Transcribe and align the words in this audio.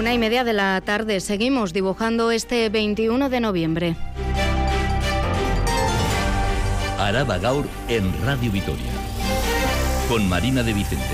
Una 0.00 0.14
y 0.14 0.18
media 0.18 0.44
de 0.44 0.54
la 0.54 0.80
tarde 0.80 1.20
seguimos 1.20 1.74
dibujando 1.74 2.30
este 2.30 2.70
21 2.70 3.28
de 3.28 3.38
noviembre. 3.38 3.96
Araba 6.98 7.36
Gaur 7.36 7.68
en 7.86 8.10
Radio 8.24 8.50
Vitoria. 8.50 8.90
Con 10.08 10.26
Marina 10.26 10.62
de 10.62 10.72
Vicente. 10.72 11.04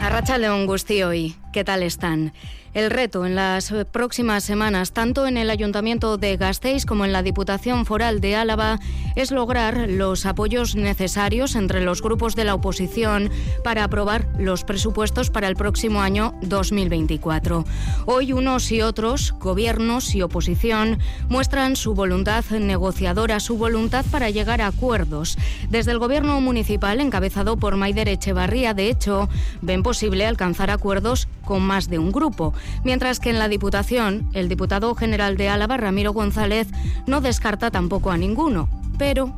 Arracha 0.00 0.38
León 0.38 0.66
hoy. 0.66 1.36
¿qué 1.52 1.64
tal 1.64 1.82
están? 1.82 2.32
El 2.78 2.92
reto 2.92 3.26
en 3.26 3.34
las 3.34 3.74
próximas 3.90 4.44
semanas, 4.44 4.92
tanto 4.92 5.26
en 5.26 5.36
el 5.36 5.50
Ayuntamiento 5.50 6.16
de 6.16 6.36
Gasteiz 6.36 6.86
como 6.86 7.04
en 7.04 7.12
la 7.12 7.24
Diputación 7.24 7.84
Foral 7.84 8.20
de 8.20 8.36
Álava, 8.36 8.78
es 9.16 9.32
lograr 9.32 9.90
los 9.90 10.26
apoyos 10.26 10.76
necesarios 10.76 11.56
entre 11.56 11.80
los 11.84 12.02
grupos 12.02 12.36
de 12.36 12.44
la 12.44 12.54
oposición 12.54 13.32
para 13.64 13.82
aprobar 13.82 14.28
los 14.38 14.62
presupuestos 14.62 15.28
para 15.28 15.48
el 15.48 15.56
próximo 15.56 16.02
año 16.02 16.34
2024. 16.42 17.64
Hoy 18.06 18.32
unos 18.32 18.70
y 18.70 18.80
otros, 18.80 19.34
gobiernos 19.40 20.14
y 20.14 20.22
oposición, 20.22 21.00
muestran 21.28 21.74
su 21.74 21.94
voluntad 21.94 22.44
negociadora, 22.48 23.40
su 23.40 23.58
voluntad 23.58 24.06
para 24.12 24.30
llegar 24.30 24.60
a 24.60 24.68
acuerdos. 24.68 25.36
Desde 25.68 25.90
el 25.90 25.98
Gobierno 25.98 26.40
municipal, 26.40 27.00
encabezado 27.00 27.56
por 27.56 27.74
Maider 27.74 28.08
Echevarría, 28.08 28.72
de 28.72 28.88
hecho, 28.88 29.28
ven 29.62 29.82
posible 29.82 30.26
alcanzar 30.26 30.70
acuerdos 30.70 31.26
con 31.44 31.62
más 31.62 31.88
de 31.88 31.98
un 31.98 32.12
grupo 32.12 32.54
mientras 32.84 33.20
que 33.20 33.30
en 33.30 33.38
la 33.38 33.48
Diputación 33.48 34.28
el 34.32 34.48
diputado 34.48 34.94
general 34.94 35.36
de 35.36 35.48
Álava, 35.48 35.76
Ramiro 35.76 36.12
González, 36.12 36.68
no 37.06 37.20
descarta 37.20 37.70
tampoco 37.70 38.10
a 38.10 38.16
ninguno, 38.16 38.68
pero 38.98 39.34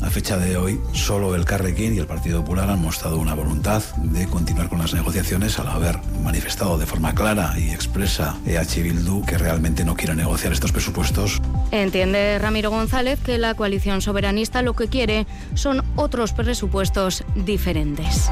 a 0.00 0.10
fecha 0.10 0.36
de 0.36 0.56
hoy, 0.56 0.80
solo 0.92 1.34
el 1.34 1.44
Carrequín 1.44 1.94
y 1.94 1.98
el 1.98 2.06
Partido 2.06 2.40
Popular 2.40 2.70
han 2.70 2.80
mostrado 2.80 3.18
una 3.18 3.34
voluntad 3.34 3.82
de 3.96 4.26
continuar 4.26 4.68
con 4.68 4.78
las 4.78 4.94
negociaciones 4.94 5.58
al 5.58 5.68
haber 5.68 5.98
manifestado 6.24 6.78
de 6.78 6.86
forma 6.86 7.14
clara 7.14 7.54
y 7.58 7.70
expresa 7.70 8.36
EH 8.46 8.82
Bildu 8.82 9.24
que 9.24 9.38
realmente 9.38 9.84
no 9.84 9.94
quiere 9.94 10.14
negociar 10.14 10.52
estos 10.52 10.72
presupuestos. 10.72 11.40
Entiende 11.70 12.38
Ramiro 12.38 12.70
González 12.70 13.20
que 13.20 13.38
la 13.38 13.54
coalición 13.54 14.02
soberanista 14.02 14.62
lo 14.62 14.74
que 14.74 14.88
quiere 14.88 15.26
son 15.54 15.84
otros 15.96 16.32
presupuestos 16.32 17.24
diferentes. 17.34 18.30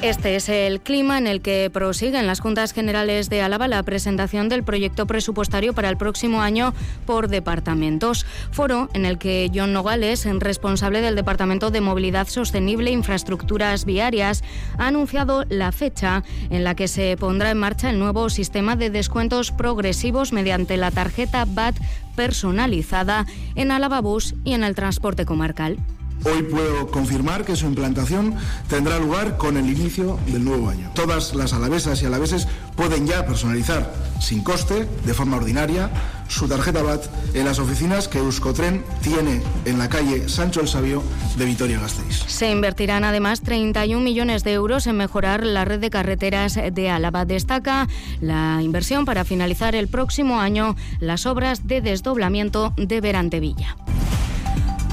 Este 0.00 0.36
es 0.36 0.48
el 0.48 0.80
clima 0.80 1.18
en 1.18 1.26
el 1.26 1.40
que 1.40 1.70
prosiguen 1.72 2.28
las 2.28 2.38
Juntas 2.38 2.72
Generales 2.72 3.28
de 3.28 3.42
Álava 3.42 3.66
la 3.66 3.82
presentación 3.82 4.48
del 4.48 4.62
proyecto 4.62 5.08
presupuestario 5.08 5.72
para 5.72 5.88
el 5.88 5.96
próximo 5.96 6.40
año 6.40 6.72
por 7.04 7.26
departamentos. 7.26 8.24
Foro 8.52 8.88
en 8.94 9.04
el 9.04 9.18
que 9.18 9.50
John 9.52 9.72
Nogales, 9.72 10.24
responsable 10.38 11.00
del 11.00 11.16
Departamento 11.16 11.72
de 11.72 11.80
Movilidad 11.80 12.28
Sostenible 12.28 12.90
e 12.90 12.92
Infraestructuras 12.92 13.84
Viarias, 13.84 14.44
ha 14.78 14.86
anunciado 14.86 15.44
la 15.48 15.72
fecha 15.72 16.22
en 16.48 16.62
la 16.62 16.76
que 16.76 16.86
se 16.86 17.16
pondrá 17.16 17.50
en 17.50 17.58
marcha 17.58 17.90
el 17.90 17.98
nuevo 17.98 18.30
sistema 18.30 18.76
de 18.76 18.90
descuentos 18.90 19.50
progresivos 19.50 20.32
mediante 20.32 20.76
la 20.76 20.92
tarjeta 20.92 21.44
BAT 21.44 21.74
personalizada 22.14 23.26
en 23.56 23.72
Álava 23.72 24.00
Bus 24.00 24.36
y 24.44 24.52
en 24.52 24.62
el 24.62 24.76
transporte 24.76 25.26
comarcal. 25.26 25.76
Hoy 26.24 26.42
puedo 26.42 26.90
confirmar 26.90 27.44
que 27.44 27.56
su 27.56 27.66
implantación 27.66 28.34
tendrá 28.68 28.98
lugar 28.98 29.36
con 29.36 29.56
el 29.56 29.66
inicio 29.66 30.18
del 30.26 30.44
nuevo 30.44 30.68
año. 30.68 30.90
Todas 30.94 31.34
las 31.34 31.52
alavesas 31.52 32.02
y 32.02 32.06
alaveses 32.06 32.48
pueden 32.76 33.06
ya 33.06 33.24
personalizar 33.26 33.92
sin 34.20 34.42
coste, 34.42 34.88
de 35.04 35.14
forma 35.14 35.36
ordinaria, 35.36 35.90
su 36.28 36.48
tarjeta 36.48 36.82
BAT 36.82 37.04
en 37.34 37.44
las 37.44 37.58
oficinas 37.58 38.08
que 38.08 38.18
Euskotren 38.18 38.84
tiene 39.00 39.40
en 39.64 39.78
la 39.78 39.88
calle 39.88 40.28
Sancho 40.28 40.60
el 40.60 40.68
Sabio 40.68 41.02
de 41.36 41.44
Vitoria-Gasteiz. 41.44 42.24
Se 42.26 42.50
invertirán 42.50 43.04
además 43.04 43.40
31 43.40 44.02
millones 44.02 44.44
de 44.44 44.52
euros 44.52 44.86
en 44.86 44.96
mejorar 44.96 45.44
la 45.44 45.64
red 45.64 45.80
de 45.80 45.90
carreteras 45.90 46.58
de 46.72 46.90
Álava. 46.90 47.24
Destaca 47.24 47.88
la 48.20 48.60
inversión 48.62 49.04
para 49.04 49.24
finalizar 49.24 49.74
el 49.74 49.88
próximo 49.88 50.40
año 50.40 50.76
las 51.00 51.26
obras 51.26 51.66
de 51.66 51.80
desdoblamiento 51.80 52.74
de 52.76 53.00
Verantevilla. 53.00 53.76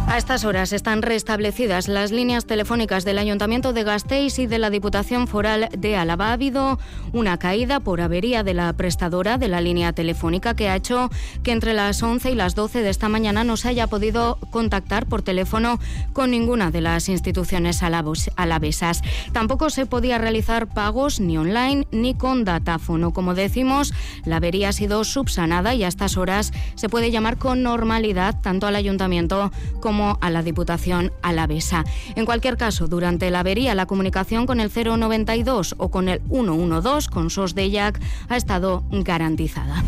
A 0.07 0.19
estas 0.19 0.45
horas 0.45 0.71
están 0.71 1.01
restablecidas 1.01 1.87
las 1.87 2.11
líneas 2.11 2.45
telefónicas 2.45 3.05
del 3.05 3.17
Ayuntamiento 3.17 3.73
de 3.73 3.83
Gasteiz 3.83 4.37
y 4.37 4.45
de 4.45 4.59
la 4.59 4.69
Diputación 4.69 5.27
Foral 5.27 5.67
de 5.75 5.97
Álava. 5.97 6.29
Ha 6.29 6.33
habido 6.33 6.79
una 7.11 7.39
caída 7.39 7.79
por 7.79 7.99
avería 8.01 8.43
de 8.43 8.53
la 8.53 8.71
prestadora 8.73 9.39
de 9.39 9.47
la 9.47 9.61
línea 9.61 9.93
telefónica 9.93 10.55
que 10.55 10.69
ha 10.69 10.75
hecho 10.75 11.09
que 11.43 11.51
entre 11.51 11.73
las 11.73 12.01
11 12.03 12.31
y 12.31 12.35
las 12.35 12.53
12 12.53 12.83
de 12.83 12.89
esta 12.91 13.09
mañana 13.09 13.43
no 13.43 13.57
se 13.57 13.69
haya 13.69 13.87
podido 13.87 14.37
contactar 14.51 15.07
por 15.07 15.23
teléfono 15.23 15.79
con 16.13 16.29
ninguna 16.29 16.69
de 16.69 16.81
las 16.81 17.09
instituciones 17.09 17.81
alavesas. 17.83 19.01
Tampoco 19.33 19.71
se 19.71 19.87
podía 19.87 20.19
realizar 20.19 20.67
pagos 20.67 21.19
ni 21.19 21.37
online 21.37 21.87
ni 21.91 22.13
con 22.13 22.45
datáfono. 22.45 23.11
Como 23.11 23.33
decimos, 23.33 23.91
la 24.23 24.37
avería 24.37 24.69
ha 24.69 24.73
sido 24.73 25.03
subsanada 25.03 25.73
y 25.73 25.83
a 25.83 25.87
estas 25.87 26.15
horas 26.15 26.53
se 26.75 26.89
puede 26.89 27.09
llamar 27.09 27.37
con 27.37 27.63
normalidad 27.63 28.39
tanto 28.39 28.67
al 28.67 28.75
Ayuntamiento 28.75 29.51
como 29.81 29.94
a 30.19 30.29
la 30.29 30.43
Diputación 30.43 31.11
Alavesa. 31.21 31.83
En 32.15 32.25
cualquier 32.25 32.57
caso, 32.57 32.87
durante 32.87 33.29
la 33.31 33.39
avería, 33.39 33.75
la 33.75 33.85
comunicación 33.85 34.45
con 34.45 34.59
el 34.59 34.69
092 34.69 35.75
o 35.77 35.89
con 35.89 36.09
el 36.09 36.21
112 36.29 37.09
con 37.09 37.29
SOS 37.29 37.55
de 37.55 37.67
IAC 37.67 37.99
ha 38.29 38.37
estado 38.37 38.83
garantizada. 38.91 39.83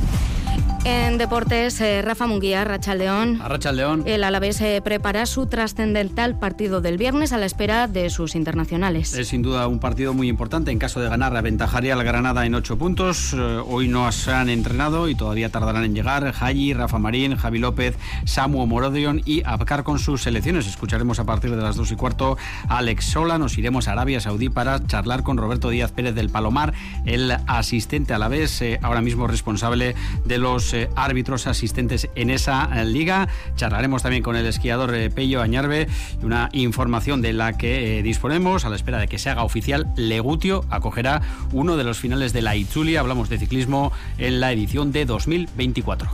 En 0.85 1.17
deportes, 1.17 1.81
eh, 1.81 2.01
Rafa 2.01 2.27
Munguía, 2.27 2.63
Rachaldeón. 2.63 3.41
A 3.41 3.47
Rachaldeón. 3.49 4.03
El 4.05 4.23
Alavés 4.23 4.61
eh, 4.61 4.81
prepara 4.83 5.25
su 5.25 5.47
trascendental 5.47 6.37
partido 6.37 6.79
del 6.79 6.97
viernes 6.97 7.33
a 7.33 7.37
la 7.37 7.45
espera 7.45 7.87
de 7.87 8.09
sus 8.09 8.35
internacionales. 8.35 9.13
Es 9.13 9.29
sin 9.29 9.41
duda 9.41 9.67
un 9.67 9.79
partido 9.79 10.13
muy 10.13 10.29
importante. 10.29 10.71
En 10.71 10.79
caso 10.79 11.01
de 11.01 11.09
ganar, 11.09 11.35
aventajaría 11.35 11.93
al 11.93 12.03
Granada 12.03 12.45
en 12.45 12.55
ocho 12.55 12.77
puntos. 12.77 13.33
Eh, 13.33 13.37
hoy 13.67 13.87
no 13.87 14.09
se 14.11 14.31
han 14.31 14.49
entrenado 14.49 15.09
y 15.09 15.15
todavía 15.15 15.49
tardarán 15.49 15.83
en 15.83 15.95
llegar. 15.95 16.31
Jayi, 16.31 16.73
Rafa 16.73 16.99
Marín, 16.99 17.35
Javi 17.35 17.59
López, 17.59 17.97
Samu 18.25 18.65
Morodion 18.65 19.21
y 19.25 19.43
Abcar 19.45 19.83
con 19.83 19.99
sus 19.99 20.23
selecciones. 20.23 20.67
Escucharemos 20.67 21.19
a 21.19 21.25
partir 21.25 21.55
de 21.55 21.61
las 21.61 21.75
dos 21.75 21.91
y 21.91 21.95
cuarto 21.95 22.37
a 22.69 22.77
Alex 22.77 23.05
Sola. 23.05 23.37
Nos 23.37 23.57
iremos 23.57 23.87
a 23.87 23.93
Arabia 23.93 24.21
Saudí 24.21 24.49
para 24.49 24.85
charlar 24.85 25.23
con 25.23 25.37
Roberto 25.37 25.69
Díaz 25.69 25.91
Pérez 25.91 26.15
del 26.15 26.29
Palomar, 26.29 26.73
el 27.05 27.35
asistente 27.47 28.13
a 28.13 28.19
la 28.19 28.27
vez, 28.27 28.61
ahora 28.81 29.01
mismo 29.01 29.27
responsable 29.27 29.95
de 30.25 30.37
los 30.37 30.66
eh, 30.73 30.89
árbitros 30.95 31.47
asistentes 31.47 32.09
en 32.15 32.29
esa 32.29 32.69
eh, 32.73 32.85
liga. 32.85 33.27
Charlaremos 33.55 34.03
también 34.03 34.23
con 34.23 34.35
el 34.35 34.45
esquiador 34.45 34.93
eh, 34.95 35.09
Pello 35.09 35.41
Añarbe 35.41 35.87
y 36.21 36.25
una 36.25 36.49
información 36.53 37.21
de 37.21 37.33
la 37.33 37.57
que 37.57 38.01
disponemos 38.03 38.65
a 38.65 38.69
la 38.69 38.75
espera 38.75 38.99
de 38.99 39.07
que 39.07 39.19
se 39.19 39.29
haga 39.29 39.43
oficial. 39.43 39.87
Legutio 39.95 40.65
acogerá 40.69 41.21
uno 41.51 41.77
de 41.77 41.83
los 41.83 41.99
finales 41.99 42.33
de 42.33 42.41
la 42.41 42.55
Itzulia. 42.55 42.99
Hablamos 42.99 43.29
de 43.29 43.37
ciclismo 43.37 43.91
en 44.17 44.39
la 44.39 44.51
edición 44.51 44.91
de 44.91 45.05
2024. 45.05 46.09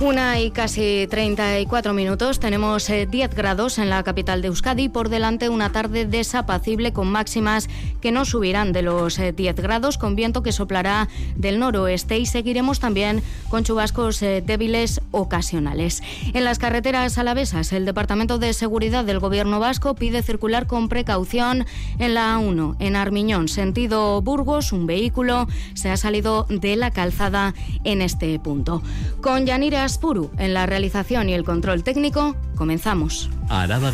Una 0.00 0.40
y 0.40 0.50
casi 0.50 1.06
34 1.08 1.94
minutos. 1.94 2.40
Tenemos 2.40 2.88
10 2.88 3.08
eh, 3.12 3.28
grados 3.34 3.78
en 3.78 3.90
la 3.90 4.02
capital 4.02 4.42
de 4.42 4.48
Euskadi. 4.48 4.88
Por 4.88 5.08
delante 5.08 5.48
una 5.48 5.70
tarde 5.70 6.04
desapacible 6.04 6.92
con 6.92 7.10
máximas 7.10 7.68
que 8.00 8.10
no 8.10 8.24
subirán 8.24 8.72
de 8.72 8.82
los 8.82 9.16
10 9.16 9.38
eh, 9.38 9.52
grados, 9.62 9.96
con 9.96 10.16
viento 10.16 10.42
que 10.42 10.50
soplará 10.50 11.08
del 11.36 11.60
noroeste 11.60 12.18
y 12.18 12.26
seguiremos 12.26 12.80
también 12.80 13.13
con 13.48 13.64
chubascos 13.64 14.22
eh, 14.22 14.42
débiles 14.44 15.00
ocasionales. 15.10 16.02
En 16.32 16.44
las 16.44 16.58
carreteras 16.58 17.18
alavesas, 17.18 17.72
el 17.72 17.84
Departamento 17.84 18.38
de 18.38 18.52
Seguridad 18.52 19.04
del 19.04 19.20
Gobierno 19.20 19.60
Vasco 19.60 19.94
pide 19.94 20.22
circular 20.22 20.66
con 20.66 20.88
precaución 20.88 21.66
en 21.98 22.14
la 22.14 22.36
A1, 22.36 22.76
en 22.78 22.96
Armiñón, 22.96 23.48
sentido 23.48 24.20
Burgos. 24.22 24.72
Un 24.72 24.86
vehículo 24.86 25.46
se 25.74 25.90
ha 25.90 25.96
salido 25.96 26.46
de 26.48 26.76
la 26.76 26.90
calzada 26.90 27.54
en 27.84 28.02
este 28.02 28.38
punto. 28.38 28.82
Con 29.20 29.46
Yanira 29.46 29.84
Aspuru 29.84 30.30
en 30.38 30.54
la 30.54 30.66
realización 30.66 31.28
y 31.28 31.34
el 31.34 31.44
control 31.44 31.84
técnico, 31.84 32.36
comenzamos. 32.56 33.30
Araba 33.48 33.92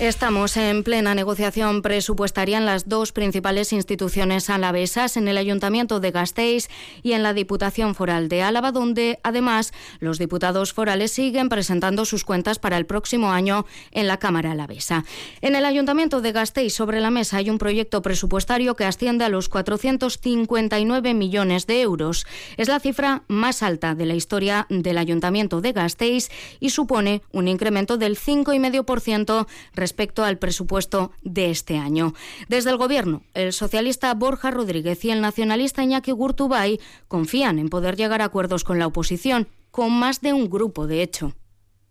Estamos 0.00 0.56
en 0.56 0.82
plena 0.82 1.14
negociación 1.14 1.80
presupuestaria 1.80 2.58
en 2.58 2.66
las 2.66 2.88
dos 2.88 3.12
principales 3.12 3.72
instituciones 3.72 4.50
alavesas, 4.50 5.16
en 5.16 5.28
el 5.28 5.38
Ayuntamiento 5.38 6.00
de 6.00 6.10
Gasteiz 6.10 6.68
y 7.04 7.12
en 7.12 7.22
la 7.22 7.32
Diputación 7.32 7.94
Foral 7.94 8.28
de 8.28 8.42
Álava, 8.42 8.72
donde 8.72 9.20
además 9.22 9.72
los 10.00 10.18
diputados 10.18 10.72
forales 10.72 11.12
siguen 11.12 11.48
presentando 11.48 12.04
sus 12.06 12.24
cuentas 12.24 12.58
para 12.58 12.76
el 12.76 12.86
próximo 12.86 13.30
año 13.30 13.66
en 13.92 14.08
la 14.08 14.16
Cámara 14.16 14.50
Alavesa. 14.50 15.04
En 15.40 15.54
el 15.54 15.64
Ayuntamiento 15.64 16.20
de 16.20 16.32
Gasteiz 16.32 16.74
sobre 16.74 17.00
la 17.00 17.12
mesa 17.12 17.36
hay 17.36 17.48
un 17.48 17.58
proyecto 17.58 18.02
presupuestario 18.02 18.74
que 18.74 18.86
asciende 18.86 19.24
a 19.24 19.28
los 19.28 19.48
459 19.48 21.14
millones 21.14 21.68
de 21.68 21.82
euros. 21.82 22.26
Es 22.56 22.66
la 22.66 22.80
cifra 22.80 23.22
más 23.28 23.62
alta 23.62 23.94
de 23.94 24.06
la 24.06 24.16
historia 24.16 24.66
del 24.70 24.98
Ayuntamiento 24.98 25.60
de 25.60 25.72
Gasteiz 25.72 26.30
y 26.58 26.70
supone 26.70 27.22
un 27.30 27.46
incremento 27.46 27.96
del 27.96 28.18
5,5% 28.18 29.46
respecto 29.84 30.24
al 30.24 30.38
presupuesto 30.38 31.12
de 31.20 31.50
este 31.50 31.76
año. 31.76 32.14
Desde 32.48 32.70
el 32.70 32.78
Gobierno, 32.78 33.22
el 33.34 33.52
socialista 33.52 34.14
Borja 34.14 34.50
Rodríguez 34.50 35.04
y 35.04 35.10
el 35.10 35.20
nacionalista 35.20 35.82
Iñaki 35.82 36.10
Gurtubay 36.10 36.80
confían 37.06 37.58
en 37.58 37.68
poder 37.68 37.94
llegar 37.94 38.22
a 38.22 38.24
acuerdos 38.24 38.64
con 38.64 38.78
la 38.78 38.86
oposición 38.86 39.46
con 39.70 39.92
más 39.92 40.22
de 40.22 40.32
un 40.32 40.48
grupo, 40.48 40.86
de 40.86 41.02
hecho. 41.02 41.34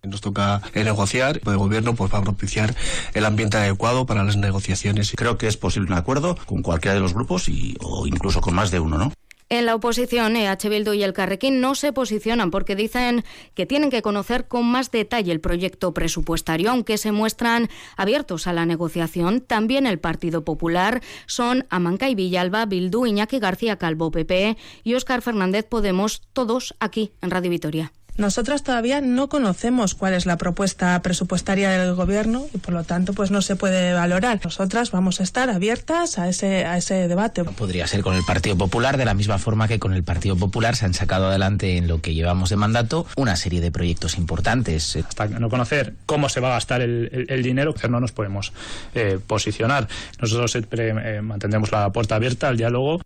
Nos 0.02 0.22
toca 0.22 0.64
negociar, 0.74 1.40
el 1.46 1.58
gobierno 1.58 1.94
pues 1.94 2.12
va 2.12 2.18
a 2.18 2.24
propiciar 2.24 2.76
el 3.14 3.26
ambiente 3.26 3.58
adecuado 3.58 4.08
para 4.08 4.24
las 4.24 4.38
negociaciones. 4.38 5.14
Creo 5.16 5.38
que 5.38 5.48
es 5.48 5.56
posible 5.56 5.92
un 5.92 5.98
acuerdo 5.98 6.36
con 6.48 6.64
cualquiera 6.64 6.96
de 6.96 7.00
los 7.00 7.14
grupos 7.14 7.48
y, 7.48 7.78
o 7.80 8.08
incluso 8.08 8.42
con 8.42 8.56
más 8.56 8.72
de 8.72 8.80
uno, 8.80 8.98
¿no? 8.98 9.14
En 9.54 9.68
la 9.68 9.76
oposición, 9.76 10.36
EH 10.36 10.68
Bildu 10.68 10.94
y 10.94 11.04
el 11.04 11.14
Carrequín 11.14 11.62
no 11.62 11.76
se 11.76 11.94
posicionan 11.94 12.50
porque 12.50 12.76
dicen 12.76 13.24
que 13.54 13.68
tienen 13.68 13.92
que 13.92 14.02
conocer 14.02 14.48
con 14.48 14.66
más 14.66 14.90
detalle 14.90 15.32
el 15.32 15.42
proyecto 15.42 15.94
presupuestario, 15.94 16.72
aunque 16.72 16.98
se 16.98 17.12
muestran 17.12 17.70
abiertos 17.96 18.48
a 18.48 18.54
la 18.54 18.66
negociación. 18.66 19.42
También 19.42 19.86
el 19.86 20.00
Partido 20.00 20.44
Popular 20.44 21.04
son 21.28 21.68
Amanca 21.70 22.10
y 22.10 22.16
Villalba, 22.16 22.66
Bildu, 22.66 23.06
Iñaki 23.06 23.38
García 23.38 23.78
Calvo, 23.78 24.10
PP 24.10 24.58
y 24.84 24.96
Óscar 24.96 25.22
Fernández 25.22 25.68
Podemos, 25.70 26.24
todos 26.34 26.74
aquí 26.80 27.12
en 27.22 27.30
Radio 27.30 27.52
Vitoria. 27.52 27.94
Nosotras 28.18 28.64
todavía 28.64 29.02
no 29.02 29.30
conocemos 29.30 29.96
cuál 29.96 30.14
es 30.14 30.26
la 30.26 30.38
propuesta 30.38 31.02
presupuestaria 31.02 31.72
del 31.72 31.96
gobierno 31.96 32.46
y 32.54 32.58
por 32.60 32.74
lo 32.74 32.84
tanto 32.84 33.14
pues 33.14 33.32
no 33.32 33.42
se 33.42 33.56
puede 33.56 33.94
valorar. 33.94 34.40
Nosotras 34.44 34.92
vamos 34.92 35.20
a 35.20 35.24
estar 35.24 35.50
abiertas 35.50 36.20
a 36.20 36.30
ese 36.30 36.66
a 36.66 36.78
ese 36.78 37.08
debate. 37.08 37.44
Podría 37.44 37.88
ser 37.88 38.02
con 38.02 38.16
el 38.16 38.24
Partido 38.24 38.58
Popular 38.58 38.98
de 38.98 39.06
la 39.06 39.14
misma 39.14 39.40
forma 39.40 39.68
que 39.68 39.80
con 39.80 39.94
el 39.94 40.04
Partido 40.04 40.36
Popular 40.36 40.76
se 40.76 40.86
han 40.86 40.94
sacado 40.94 41.28
adelante 41.28 41.78
en 41.78 41.88
lo 41.88 42.02
que 42.02 42.14
llevamos 42.14 42.50
de 42.50 42.56
mandato 42.56 43.06
una 43.16 43.36
serie 43.36 43.62
de 43.62 43.72
proyectos 43.72 44.18
importantes. 44.18 44.96
Hasta 44.96 45.28
no 45.28 45.50
conocer 45.50 45.96
cómo 46.06 46.30
se 46.30 46.40
va 46.40 46.50
a 46.50 46.54
gastar 46.54 46.82
el, 46.82 47.26
el, 47.30 47.44
dinero, 47.44 47.74
no 47.90 48.00
nos 48.00 48.12
podemos 48.12 48.54
eh, 48.96 49.20
posicionar. 49.26 49.88
Nosotros 50.22 50.52
siempre 50.52 50.90
eh, 50.90 51.22
mantendremos 51.22 51.72
la 51.72 51.92
puerta 51.92 52.16
abierta 52.16 52.48
al 52.48 52.58
diálogo. 52.58 53.02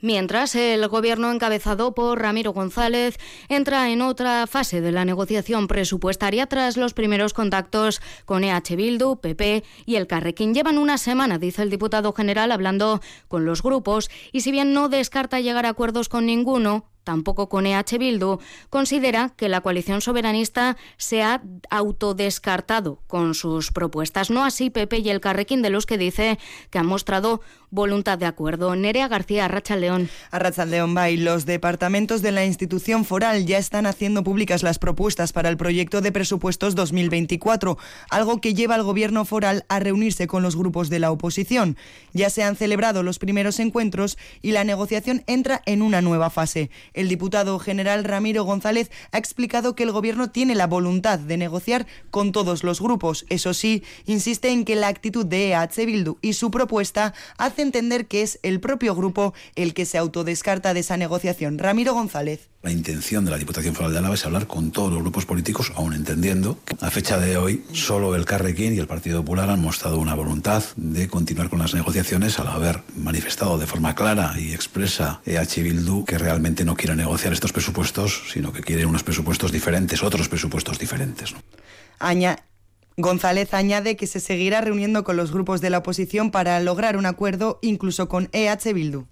Mientras, 0.00 0.54
el 0.54 0.86
gobierno 0.88 1.32
encabezado 1.32 1.94
por 1.94 2.20
Ramiro 2.20 2.52
González 2.52 3.18
entra 3.48 3.90
en 3.90 4.02
otra 4.02 4.46
fase 4.46 4.80
de 4.80 4.92
la 4.92 5.04
negociación 5.04 5.68
presupuestaria 5.68 6.46
tras 6.46 6.76
los 6.76 6.92
primeros 6.92 7.32
contactos 7.32 8.02
con 8.24 8.44
EH 8.44 8.76
Bildu, 8.76 9.16
PP 9.16 9.64
y 9.86 9.96
el 9.96 10.06
Carrequín. 10.06 10.54
Llevan 10.54 10.78
una 10.78 10.98
semana, 10.98 11.38
dice 11.38 11.62
el 11.62 11.70
diputado 11.70 12.12
general, 12.12 12.52
hablando 12.52 13.00
con 13.28 13.46
los 13.46 13.62
grupos 13.62 14.10
y 14.32 14.42
si 14.42 14.52
bien 14.52 14.72
no 14.72 14.88
descarta 14.88 15.40
llegar 15.40 15.66
a 15.66 15.70
acuerdos 15.70 16.08
con 16.08 16.26
ninguno, 16.26 16.84
tampoco 17.06 17.48
con 17.48 17.66
EH 17.66 17.98
Bildu, 17.98 18.40
considera 18.68 19.32
que 19.36 19.48
la 19.48 19.60
coalición 19.60 20.00
soberanista 20.00 20.76
se 20.96 21.22
ha 21.22 21.40
autodescartado 21.70 22.98
con 23.06 23.34
sus 23.34 23.70
propuestas. 23.70 24.28
No 24.28 24.44
así 24.44 24.70
Pepe 24.70 24.98
y 24.98 25.08
el 25.08 25.20
Carrequín, 25.20 25.62
de 25.62 25.70
los 25.70 25.86
que 25.86 25.98
dice 25.98 26.36
que 26.70 26.80
han 26.80 26.86
mostrado 26.86 27.40
voluntad 27.70 28.18
de 28.18 28.26
acuerdo. 28.26 28.74
Nerea 28.74 29.06
García, 29.06 29.44
Arracha 29.44 29.76
León. 29.76 30.08
Arracha 30.32 30.64
León 30.64 30.94
Bay, 30.94 31.16
los 31.16 31.46
departamentos 31.46 32.22
de 32.22 32.32
la 32.32 32.44
institución 32.44 33.04
foral 33.04 33.46
ya 33.46 33.58
están 33.58 33.86
haciendo 33.86 34.24
públicas 34.24 34.64
las 34.64 34.80
propuestas 34.80 35.32
para 35.32 35.48
el 35.48 35.56
proyecto 35.56 36.00
de 36.00 36.10
presupuestos 36.10 36.74
2024, 36.74 37.78
algo 38.10 38.40
que 38.40 38.54
lleva 38.54 38.74
al 38.74 38.82
gobierno 38.82 39.24
foral 39.24 39.64
a 39.68 39.78
reunirse 39.78 40.26
con 40.26 40.42
los 40.42 40.56
grupos 40.56 40.90
de 40.90 40.98
la 40.98 41.12
oposición. 41.12 41.76
Ya 42.12 42.30
se 42.30 42.42
han 42.42 42.56
celebrado 42.56 43.04
los 43.04 43.20
primeros 43.20 43.60
encuentros 43.60 44.18
y 44.42 44.52
la 44.52 44.64
negociación 44.64 45.22
entra 45.26 45.62
en 45.66 45.82
una 45.82 46.02
nueva 46.02 46.30
fase. 46.30 46.70
El 46.96 47.08
diputado 47.08 47.58
general 47.60 48.02
Ramiro 48.02 48.42
González 48.42 48.90
ha 49.12 49.18
explicado 49.18 49.76
que 49.76 49.84
el 49.84 49.92
Gobierno 49.92 50.30
tiene 50.30 50.56
la 50.56 50.66
voluntad 50.66 51.18
de 51.18 51.36
negociar 51.36 51.86
con 52.10 52.32
todos 52.32 52.64
los 52.64 52.80
grupos. 52.80 53.26
Eso 53.28 53.54
sí, 53.54 53.84
insiste 54.06 54.48
en 54.48 54.64
que 54.64 54.74
la 54.74 54.88
actitud 54.88 55.24
de 55.24 55.52
EH 55.52 55.86
Bildu 55.86 56.16
y 56.22 56.32
su 56.32 56.50
propuesta 56.50 57.14
hace 57.36 57.62
entender 57.62 58.06
que 58.06 58.22
es 58.22 58.40
el 58.42 58.60
propio 58.60 58.94
grupo 58.96 59.34
el 59.54 59.74
que 59.74 59.86
se 59.86 59.98
autodescarta 59.98 60.74
de 60.74 60.80
esa 60.80 60.96
negociación. 60.96 61.58
Ramiro 61.58 61.92
González. 61.92 62.48
La 62.66 62.72
intención 62.72 63.24
de 63.24 63.30
la 63.30 63.38
Diputación 63.38 63.76
Foral 63.76 63.92
de 63.92 64.00
Álava 64.00 64.16
es 64.16 64.26
hablar 64.26 64.48
con 64.48 64.72
todos 64.72 64.92
los 64.92 65.00
grupos 65.00 65.24
políticos, 65.24 65.70
aún 65.76 65.94
entendiendo 65.94 66.58
que 66.64 66.74
a 66.84 66.90
fecha 66.90 67.16
de 67.16 67.36
hoy 67.36 67.64
solo 67.72 68.16
el 68.16 68.24
Carrequín 68.24 68.74
y 68.74 68.80
el 68.80 68.88
Partido 68.88 69.20
Popular 69.20 69.50
han 69.50 69.62
mostrado 69.62 70.00
una 70.00 70.16
voluntad 70.16 70.64
de 70.74 71.06
continuar 71.06 71.48
con 71.48 71.60
las 71.60 71.74
negociaciones 71.74 72.40
al 72.40 72.48
haber 72.48 72.82
manifestado 72.96 73.56
de 73.56 73.68
forma 73.68 73.94
clara 73.94 74.34
y 74.36 74.52
expresa 74.52 75.20
EH 75.24 75.62
Bildu 75.62 76.04
que 76.04 76.18
realmente 76.18 76.64
no 76.64 76.74
quiere 76.74 76.96
negociar 76.96 77.32
estos 77.32 77.52
presupuestos, 77.52 78.24
sino 78.32 78.52
que 78.52 78.62
quiere 78.62 78.84
unos 78.84 79.04
presupuestos 79.04 79.52
diferentes, 79.52 80.02
otros 80.02 80.28
presupuestos 80.28 80.76
diferentes. 80.76 81.36
González 82.98 83.52
añade 83.52 83.94
que 83.94 84.06
se 84.06 84.20
seguirá 84.20 84.62
reuniendo 84.62 85.04
con 85.04 85.18
los 85.18 85.30
grupos 85.30 85.60
de 85.60 85.68
la 85.68 85.78
oposición 85.78 86.30
para 86.30 86.58
lograr 86.60 86.96
un 86.96 87.04
acuerdo 87.04 87.58
incluso 87.60 88.08
con 88.08 88.30
EH 88.32 88.72
Bildu. 88.72 89.06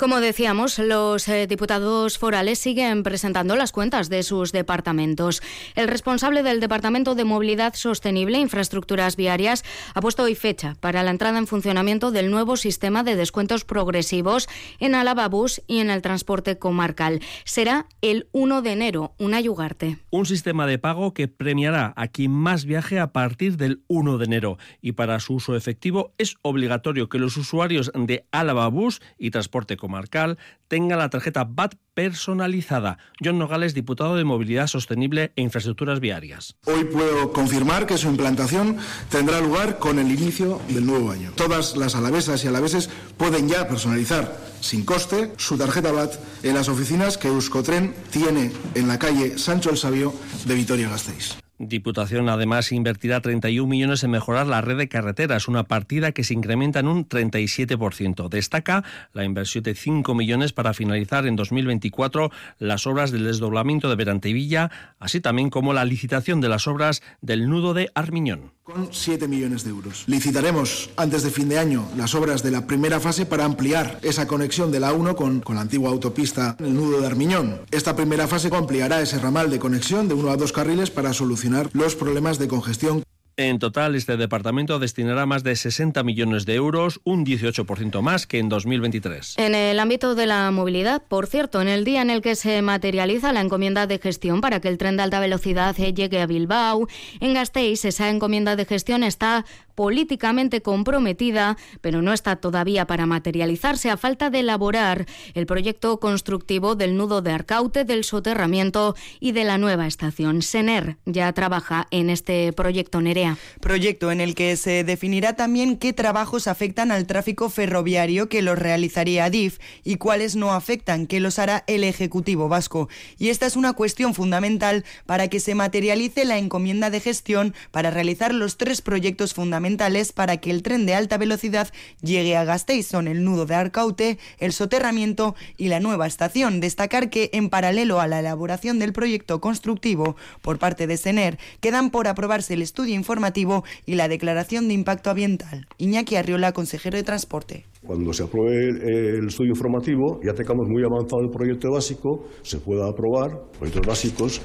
Como 0.00 0.20
decíamos, 0.20 0.78
los 0.78 1.28
eh, 1.28 1.46
diputados 1.46 2.16
forales 2.16 2.58
siguen 2.58 3.02
presentando 3.02 3.54
las 3.54 3.70
cuentas 3.70 4.08
de 4.08 4.22
sus 4.22 4.50
departamentos. 4.50 5.42
El 5.74 5.88
responsable 5.88 6.42
del 6.42 6.58
Departamento 6.58 7.14
de 7.14 7.24
Movilidad 7.24 7.74
Sostenible 7.74 8.38
e 8.38 8.40
Infraestructuras 8.40 9.16
Viarias 9.16 9.62
ha 9.92 10.00
puesto 10.00 10.22
hoy 10.22 10.34
fecha 10.36 10.74
para 10.80 11.02
la 11.02 11.10
entrada 11.10 11.36
en 11.36 11.46
funcionamiento 11.46 12.12
del 12.12 12.30
nuevo 12.30 12.56
sistema 12.56 13.04
de 13.04 13.14
descuentos 13.14 13.66
progresivos 13.66 14.48
en 14.78 14.96
Bus 15.28 15.60
y 15.66 15.80
en 15.80 15.90
el 15.90 16.00
transporte 16.00 16.56
comarcal. 16.56 17.20
Será 17.44 17.84
el 18.00 18.26
1 18.32 18.62
de 18.62 18.72
enero, 18.72 19.12
un 19.18 19.34
ayugarte. 19.34 19.98
Un 20.08 20.24
sistema 20.24 20.66
de 20.66 20.78
pago 20.78 21.12
que 21.12 21.28
premiará 21.28 21.92
a 21.94 22.08
quien 22.08 22.30
más 22.30 22.64
viaje 22.64 22.98
a 22.98 23.12
partir 23.12 23.58
del 23.58 23.82
1 23.88 24.16
de 24.16 24.24
enero 24.24 24.56
y 24.80 24.92
para 24.92 25.20
su 25.20 25.34
uso 25.34 25.56
efectivo 25.56 26.14
es 26.16 26.36
obligatorio 26.40 27.10
que 27.10 27.18
los 27.18 27.36
usuarios 27.36 27.92
de 27.94 28.24
Bus 28.70 29.02
y 29.18 29.30
transporte 29.30 29.76
comarcal 29.76 29.89
Marcal 29.90 30.38
tenga 30.68 30.96
la 30.96 31.10
tarjeta 31.10 31.44
BAT 31.44 31.74
personalizada. 31.94 32.98
John 33.22 33.38
Nogales, 33.38 33.74
diputado 33.74 34.16
de 34.16 34.24
Movilidad 34.24 34.68
Sostenible 34.68 35.32
e 35.36 35.42
Infraestructuras 35.42 36.00
Viarias. 36.00 36.56
Hoy 36.64 36.84
puedo 36.84 37.32
confirmar 37.32 37.86
que 37.86 37.98
su 37.98 38.08
implantación 38.08 38.78
tendrá 39.10 39.40
lugar 39.40 39.78
con 39.78 39.98
el 39.98 40.10
inicio 40.10 40.60
del 40.68 40.86
nuevo 40.86 41.10
año. 41.10 41.32
Todas 41.34 41.76
las 41.76 41.94
alavesas 41.94 42.42
y 42.44 42.48
alaveses 42.48 42.88
pueden 43.18 43.48
ya 43.48 43.68
personalizar 43.68 44.34
sin 44.60 44.84
coste 44.84 45.32
su 45.36 45.58
tarjeta 45.58 45.92
BAT 45.92 46.14
en 46.42 46.54
las 46.54 46.68
oficinas 46.68 47.18
que 47.18 47.28
Euskotren 47.28 47.94
tiene 48.10 48.52
en 48.74 48.88
la 48.88 48.98
calle 48.98 49.38
Sancho 49.38 49.70
el 49.70 49.76
Sabio 49.76 50.14
de 50.46 50.54
Vitoria-Gasteiz. 50.54 51.36
Diputación 51.62 52.30
además 52.30 52.72
invertirá 52.72 53.20
31 53.20 53.68
millones 53.68 54.02
en 54.02 54.12
mejorar 54.12 54.46
la 54.46 54.62
red 54.62 54.78
de 54.78 54.88
carreteras, 54.88 55.46
una 55.46 55.64
partida 55.64 56.12
que 56.12 56.24
se 56.24 56.32
incrementa 56.32 56.78
en 56.78 56.88
un 56.88 57.06
37%. 57.06 58.30
Destaca 58.30 58.82
la 59.12 59.24
inversión 59.24 59.62
de 59.64 59.74
5 59.74 60.14
millones 60.14 60.54
para 60.54 60.72
finalizar 60.72 61.26
en 61.26 61.36
2024 61.36 62.30
las 62.58 62.86
obras 62.86 63.10
del 63.10 63.24
desdoblamiento 63.24 63.90
de 63.90 63.96
Berantevilla, 63.96 64.70
así 64.98 65.20
también 65.20 65.50
como 65.50 65.74
la 65.74 65.84
licitación 65.84 66.40
de 66.40 66.48
las 66.48 66.66
obras 66.66 67.02
del 67.20 67.46
nudo 67.50 67.74
de 67.74 67.90
Armiñón. 67.94 68.52
Con 68.62 68.88
7 68.90 69.28
millones 69.28 69.64
de 69.64 69.70
euros. 69.70 70.04
Licitaremos 70.06 70.90
antes 70.96 71.24
de 71.24 71.30
fin 71.30 71.48
de 71.48 71.58
año 71.58 71.86
las 71.94 72.14
obras 72.14 72.42
de 72.42 72.52
la 72.52 72.66
primera 72.66 73.00
fase 73.00 73.26
para 73.26 73.44
ampliar 73.44 73.98
esa 74.02 74.26
conexión 74.26 74.70
de 74.70 74.80
la 74.80 74.94
1 74.94 75.14
con, 75.14 75.40
con 75.40 75.56
la 75.56 75.62
antigua 75.62 75.90
autopista, 75.90 76.56
el 76.58 76.74
nudo 76.74 77.00
de 77.00 77.06
Armiñón. 77.06 77.60
Esta 77.70 77.96
primera 77.96 78.28
fase 78.28 78.48
ampliará 78.50 79.02
ese 79.02 79.18
ramal 79.18 79.50
de 79.50 79.58
conexión 79.58 80.08
de 80.08 80.14
uno 80.14 80.30
a 80.30 80.36
dos 80.36 80.52
carriles 80.52 80.90
para 80.90 81.12
solucionar 81.12 81.49
los 81.72 81.94
problemas 81.94 82.38
de 82.38 82.48
congestión. 82.48 83.02
En 83.36 83.58
total, 83.58 83.94
este 83.94 84.18
departamento 84.18 84.78
destinará 84.78 85.24
más 85.24 85.42
de 85.42 85.56
60 85.56 86.02
millones 86.02 86.44
de 86.44 86.56
euros, 86.56 87.00
un 87.04 87.24
18% 87.24 88.02
más 88.02 88.26
que 88.26 88.38
en 88.38 88.50
2023. 88.50 89.36
En 89.38 89.54
el 89.54 89.78
ámbito 89.78 90.14
de 90.14 90.26
la 90.26 90.50
movilidad, 90.50 91.02
por 91.08 91.26
cierto, 91.26 91.62
en 91.62 91.68
el 91.68 91.84
día 91.84 92.02
en 92.02 92.10
el 92.10 92.20
que 92.20 92.34
se 92.34 92.60
materializa 92.60 93.32
la 93.32 93.40
encomienda 93.40 93.86
de 93.86 93.98
gestión 93.98 94.42
para 94.42 94.60
que 94.60 94.68
el 94.68 94.76
tren 94.76 94.98
de 94.98 95.04
alta 95.04 95.20
velocidad 95.20 95.74
llegue 95.74 96.20
a 96.20 96.26
Bilbao, 96.26 96.86
en 97.20 97.32
Gasteiz 97.32 97.86
esa 97.86 98.10
encomienda 98.10 98.56
de 98.56 98.66
gestión 98.66 99.02
está 99.02 99.46
políticamente 99.80 100.60
comprometida, 100.60 101.56
pero 101.80 102.02
no 102.02 102.12
está 102.12 102.36
todavía 102.36 102.86
para 102.86 103.06
materializarse 103.06 103.88
a 103.88 103.96
falta 103.96 104.28
de 104.28 104.40
elaborar 104.40 105.06
el 105.32 105.46
proyecto 105.46 105.98
constructivo 106.00 106.74
del 106.74 106.98
nudo 106.98 107.22
de 107.22 107.32
Arcaute, 107.32 107.86
del 107.86 108.04
soterramiento 108.04 108.94
y 109.20 109.32
de 109.32 109.44
la 109.44 109.56
nueva 109.56 109.86
estación. 109.86 110.42
Sener 110.42 110.98
ya 111.06 111.32
trabaja 111.32 111.86
en 111.90 112.10
este 112.10 112.52
proyecto 112.52 113.00
Nerea. 113.00 113.38
Proyecto 113.62 114.12
en 114.12 114.20
el 114.20 114.34
que 114.34 114.54
se 114.58 114.84
definirá 114.84 115.34
también 115.34 115.78
qué 115.78 115.94
trabajos 115.94 116.46
afectan 116.46 116.92
al 116.92 117.06
tráfico 117.06 117.48
ferroviario 117.48 118.28
que 118.28 118.42
los 118.42 118.58
realizaría 118.58 119.30
DIF 119.30 119.60
y 119.82 119.96
cuáles 119.96 120.36
no 120.36 120.52
afectan, 120.52 121.06
que 121.06 121.20
los 121.20 121.38
hará 121.38 121.64
el 121.66 121.84
Ejecutivo 121.84 122.50
Vasco. 122.50 122.90
Y 123.16 123.30
esta 123.30 123.46
es 123.46 123.56
una 123.56 123.72
cuestión 123.72 124.12
fundamental 124.12 124.84
para 125.06 125.28
que 125.28 125.40
se 125.40 125.54
materialice 125.54 126.26
la 126.26 126.36
encomienda 126.36 126.90
de 126.90 127.00
gestión 127.00 127.54
para 127.70 127.90
realizar 127.90 128.34
los 128.34 128.58
tres 128.58 128.82
proyectos 128.82 129.32
fundamentales 129.32 129.69
para 130.14 130.38
que 130.38 130.50
el 130.50 130.62
tren 130.62 130.86
de 130.86 130.94
alta 130.94 131.18
velocidad 131.18 131.68
llegue 132.00 132.36
a 132.36 132.44
Gasteiz. 132.44 132.86
Son 132.86 133.08
el 133.08 133.24
nudo 133.24 133.46
de 133.46 133.54
Arcaute, 133.54 134.18
el 134.38 134.52
soterramiento 134.52 135.34
y 135.56 135.68
la 135.68 135.80
nueva 135.80 136.06
estación. 136.06 136.60
Destacar 136.60 137.10
que, 137.10 137.30
en 137.32 137.50
paralelo 137.50 138.00
a 138.00 138.06
la 138.06 138.20
elaboración 138.20 138.78
del 138.78 138.92
proyecto 138.92 139.40
constructivo 139.40 140.16
por 140.42 140.58
parte 140.58 140.86
de 140.86 140.96
SENER, 140.96 141.38
quedan 141.60 141.90
por 141.90 142.08
aprobarse 142.08 142.54
el 142.54 142.62
estudio 142.62 142.94
informativo 142.94 143.64
y 143.86 143.94
la 143.94 144.08
declaración 144.08 144.68
de 144.68 144.74
impacto 144.74 145.10
ambiental. 145.10 145.66
Iñaki 145.78 146.16
Arriola, 146.16 146.52
consejero 146.52 146.96
de 146.96 147.04
Transporte. 147.04 147.69
Cuando 147.86 148.12
se 148.12 148.24
apruebe 148.24 149.18
el 149.18 149.28
estudio 149.28 149.50
informativo, 149.50 150.20
ya 150.22 150.34
tengamos 150.34 150.68
muy 150.68 150.82
avanzado 150.84 151.22
el 151.22 151.30
proyecto 151.30 151.70
básico, 151.72 152.28
se 152.42 152.58
pueda 152.58 152.86
aprobar, 152.86 153.50
proyectos 153.58 153.86
básicos 153.86 154.42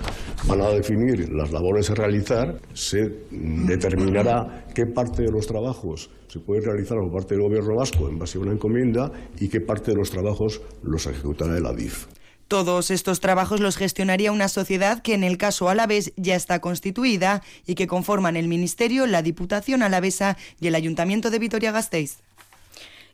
van 0.47 0.61
a 0.61 0.69
definir 0.69 1.29
las 1.33 1.51
labores 1.51 1.89
a 1.89 1.95
realizar, 1.95 2.61
se 2.73 3.01
determinará 3.31 4.65
qué 4.73 4.83
parte 4.85 5.23
de 5.23 5.31
los 5.31 5.45
trabajos 5.47 6.09
se 6.27 6.39
puede 6.39 6.61
realizar 6.61 6.97
por 6.97 7.11
parte 7.11 7.35
del 7.35 7.43
Gobierno 7.43 7.75
vasco 7.77 8.09
en 8.09 8.17
base 8.17 8.37
a 8.37 8.41
una 8.41 8.53
encomienda 8.53 9.11
y 9.39 9.49
qué 9.49 9.59
parte 9.59 9.91
de 9.91 9.97
los 9.97 10.11
trabajos 10.11 10.61
los 10.81 11.05
ejecutará 11.05 11.57
el 11.57 11.65
ADIF. 11.65 12.07
Todos 12.47 12.91
estos 12.91 13.21
trabajos 13.21 13.59
los 13.59 13.75
gestionaría 13.75 14.31
una 14.31 14.47
sociedad 14.47 15.01
que 15.01 15.13
en 15.13 15.23
el 15.23 15.37
caso 15.37 15.67
Alavés 15.67 16.13
ya 16.15 16.35
está 16.35 16.59
constituida 16.59 17.41
y 17.65 17.75
que 17.75 17.87
conforman 17.87 18.37
el 18.37 18.47
Ministerio, 18.47 19.07
la 19.07 19.21
Diputación 19.21 19.81
Alavesa 19.81 20.37
y 20.59 20.67
el 20.67 20.75
Ayuntamiento 20.75 21.31
de 21.31 21.39
Vitoria-Gasteiz. 21.39 22.24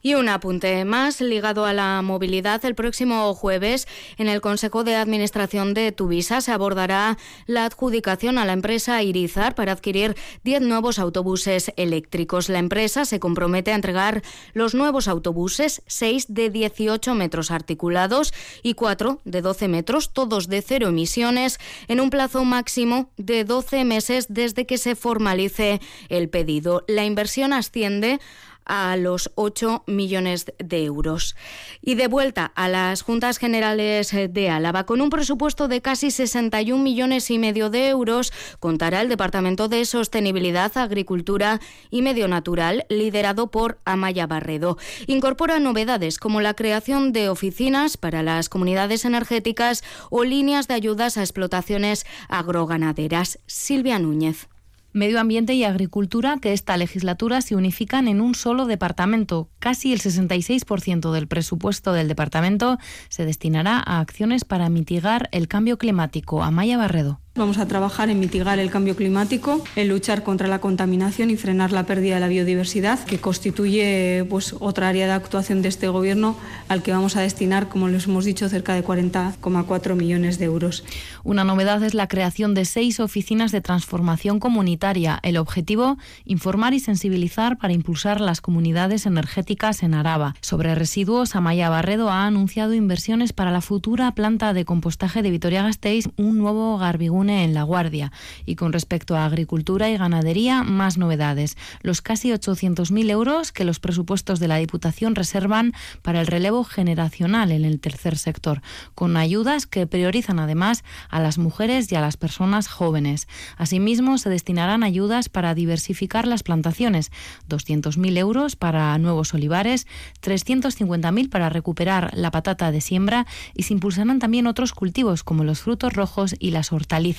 Y 0.01 0.15
un 0.15 0.29
apunte 0.29 0.84
más 0.84 1.22
ligado 1.22 1.65
a 1.65 1.74
la 1.74 2.01
movilidad. 2.01 2.63
El 2.65 2.75
próximo 2.75 3.34
jueves, 3.36 3.88
en 4.17 4.29
el 4.29 4.41
Consejo 4.41 4.84
de 4.84 4.96
Administración 4.96 5.74
de 5.74 5.91
Tuvisa, 5.91 6.41
se 6.41 6.51
abordará 6.51 7.17
la 7.46 7.65
adjudicación 7.65 8.38
a 8.38 8.46
la 8.46 8.53
empresa 8.53 9.03
Irizar 9.03 9.53
para 9.53 9.74
adquirir 9.74 10.15
10 10.43 10.62
nuevos 10.62 10.98
autobuses 10.98 11.72
eléctricos. 11.77 12.50
La 12.50 12.60
empresa 12.60 13.05
se 13.05 13.20
compromete 13.20 13.72
a 13.72 13.75
entregar 13.75 14.24
los 14.53 14.74
nuevos 14.74 15.08
autobuses, 15.08 15.84
6 15.86 16.34
de 16.34 16.50
18 16.50 17.13
metros 17.13 17.51
articulados 17.51 18.34
y 18.63 18.74
4 18.74 19.22
de 19.24 19.41
12 19.41 19.67
metros, 19.67 20.13
todos 20.13 20.48
de 20.48 20.62
cero 20.62 20.88
emisiones, 20.88 21.60
en 21.88 22.00
un 22.00 22.10
plazo 22.10 22.43
máximo 22.43 23.10
de 23.17 23.43
12 23.43 23.86
meses 23.86 24.25
desde 24.29 24.65
que 24.65 24.77
se 24.77 24.96
formalice 24.96 25.79
el 26.10 26.29
pedido. 26.29 26.84
La 26.88 27.05
inversión 27.05 27.53
asciende 27.53 28.20
a 28.65 28.96
los 28.98 29.32
8 29.36 29.84
millones 29.88 30.46
de 30.58 30.86
euros. 30.86 31.36
Y 31.82 31.96
de 31.96 32.08
vuelta 32.08 32.51
a 32.56 32.68
las 32.70 33.01
Juntas 33.01 33.38
Generales 33.38 34.12
de 34.12 34.50
Álava, 34.50 34.86
con 34.86 35.01
un 35.01 35.10
presupuesto 35.10 35.68
de 35.68 35.82
casi 35.82 36.12
61 36.12 36.82
millones 36.82 37.30
y 37.32 37.39
medio 37.39 37.70
de 37.70 37.89
euros, 37.89 38.32
contará 38.60 39.01
el 39.01 39.10
Departamento 39.10 39.68
de 39.68 39.86
Sostenibilidad, 39.86 40.77
Agricultura 40.77 41.60
y 41.89 42.01
Medio 42.01 42.27
Natural, 42.27 42.86
liderado 42.89 43.51
por 43.51 43.80
Amaya 43.86 44.27
Barredo. 44.27 44.77
Incorpora 45.08 45.60
novedades 45.60 46.18
como 46.18 46.41
la 46.41 46.53
creación 46.53 47.12
de 47.12 47.30
oficinas 47.30 47.98
para 47.98 48.24
las 48.24 48.50
comunidades 48.50 49.06
energéticas 49.06 49.84
o 50.10 50.24
líneas 50.24 50.68
de 50.68 50.75
ayudas 50.75 51.18
a 51.18 51.22
explotaciones 51.22 52.06
agroganaderas. 52.30 53.39
Silvia 53.48 54.00
Núñez. 54.00 54.50
Medio 54.93 55.19
Ambiente 55.21 55.53
y 55.53 55.63
Agricultura, 55.63 56.38
que 56.41 56.51
esta 56.51 56.75
legislatura 56.75 57.41
se 57.41 57.55
unifican 57.55 58.10
en 58.10 58.19
un 58.19 58.36
solo 58.36 58.65
departamento. 58.65 59.50
Casi 59.60 59.93
el 59.93 60.01
66% 60.01 61.12
del 61.12 61.27
presupuesto 61.27 61.93
del 61.93 62.10
departamento 62.10 62.77
se 63.07 63.25
destinará 63.25 63.77
a 63.77 64.00
acciones 64.00 64.43
para 64.43 64.69
mitigar 64.69 65.29
el 65.31 65.48
cambio 65.48 65.77
climático. 65.77 66.43
Amaya 66.43 66.77
Barredo. 66.77 67.21
Vamos 67.34 67.60
a 67.60 67.66
trabajar 67.66 68.10
en 68.10 68.20
mitigar 68.20 68.60
el 68.60 68.70
cambio 68.70 68.98
climático, 68.98 69.64
en 69.78 69.88
luchar 69.88 70.22
contra 70.22 70.50
la 70.50 70.60
contaminación 70.60 71.30
y 71.30 71.38
frenar 71.38 71.72
la 71.72 71.86
pérdida 71.86 72.16
de 72.16 72.20
la 72.20 72.28
biodiversidad, 72.28 73.00
que 73.06 73.20
constituye 73.20 74.26
pues, 74.30 74.54
otra 74.60 74.90
área 74.90 75.06
de 75.06 75.14
actuación 75.14 75.62
de 75.62 75.70
este 75.70 75.88
Gobierno 75.88 76.36
al 76.68 76.84
que 76.84 76.92
vamos 76.92 77.16
a 77.16 77.22
destinar, 77.22 77.70
como 77.70 77.88
les 77.88 78.06
hemos 78.08 78.26
dicho, 78.26 78.50
cerca 78.50 78.74
de 78.74 78.84
40,4 78.84 79.96
millones 79.96 80.40
de 80.40 80.46
euros. 80.46 80.84
Una 81.24 81.46
novedad 81.46 81.82
es 81.84 81.94
la 81.94 82.10
creación 82.10 82.54
de 82.54 82.66
seis 82.66 83.00
oficinas 83.00 83.54
de 83.54 83.62
transformación 83.62 84.42
comunitaria. 84.42 85.18
El 85.24 85.38
objetivo, 85.38 85.98
informar 86.26 86.74
y 86.74 86.82
sensibilizar 86.82 87.58
para 87.58 87.72
impulsar 87.72 88.20
las 88.20 88.42
comunidades 88.42 89.06
energéticas 89.06 89.84
en 89.84 89.94
Araba. 89.94 90.36
Sobre 90.42 90.76
residuos, 90.76 91.38
Amaya 91.38 91.70
Barredo 91.70 92.10
ha 92.10 92.26
anunciado 92.26 92.74
inversiones 92.74 93.32
para 93.32 93.52
la 93.52 93.62
futura 93.62 94.12
planta 94.16 94.52
de 94.52 94.66
compostaje 94.66 95.22
de 95.22 95.32
Vitoria-Gasteiz, 95.32 96.10
un 96.18 96.38
nuevo 96.38 96.78
garbigún 97.22 97.30
en 97.30 97.54
La 97.54 97.63
Guardia. 97.63 98.12
Y 98.46 98.56
con 98.56 98.74
respecto 98.74 99.16
a 99.16 99.25
agricultura 99.25 99.90
y 99.90 99.98
ganadería, 99.98 100.63
más 100.63 100.98
novedades. 100.98 101.58
Los 101.82 102.01
casi 102.01 102.30
800.000 102.32 103.10
euros 103.10 103.51
que 103.51 103.66
los 103.66 103.80
presupuestos 103.80 104.40
de 104.40 104.48
la 104.48 104.58
Diputación 104.58 105.16
reservan 105.16 105.74
para 106.01 106.22
el 106.22 106.28
relevo 106.28 106.63
generacional 106.63 107.51
en 107.51 107.66
el 107.66 107.80
tercer 107.80 108.18
sector, 108.18 108.62
con 108.96 109.18
ayudas 109.18 109.68
que 109.68 109.88
priorizan 109.88 110.40
además 110.40 110.84
a 111.10 111.20
las 111.20 111.38
mujeres 111.38 111.92
y 111.92 111.96
a 111.96 112.01
las 112.01 112.18
personas 112.18 112.68
jóvenes. 112.68 113.28
Asimismo, 113.58 114.18
se 114.18 114.30
destinarán 114.30 114.84
ayudas 114.84 115.30
para 115.30 115.54
diversificar 115.54 116.28
las 116.28 116.44
plantaciones, 116.44 117.12
200.000 117.50 118.18
euros 118.18 118.56
para 118.56 118.98
nuevos 118.98 119.34
olivares, 119.34 119.88
350.000 120.22 121.30
para 121.30 121.50
recuperar 121.50 122.12
la 122.13 122.32
patata 122.32 122.72
de 122.72 122.82
siembra 122.82 123.25
y 123.54 123.63
se 123.63 123.74
impulsarán 123.74 124.20
también 124.20 124.48
otros 124.48 124.74
cultivos 124.74 125.24
como 125.24 125.44
los 125.44 125.62
frutos 125.62 125.94
rojos 125.94 126.36
y 126.40 126.51
las 126.51 126.72
hortalizas 126.72 127.11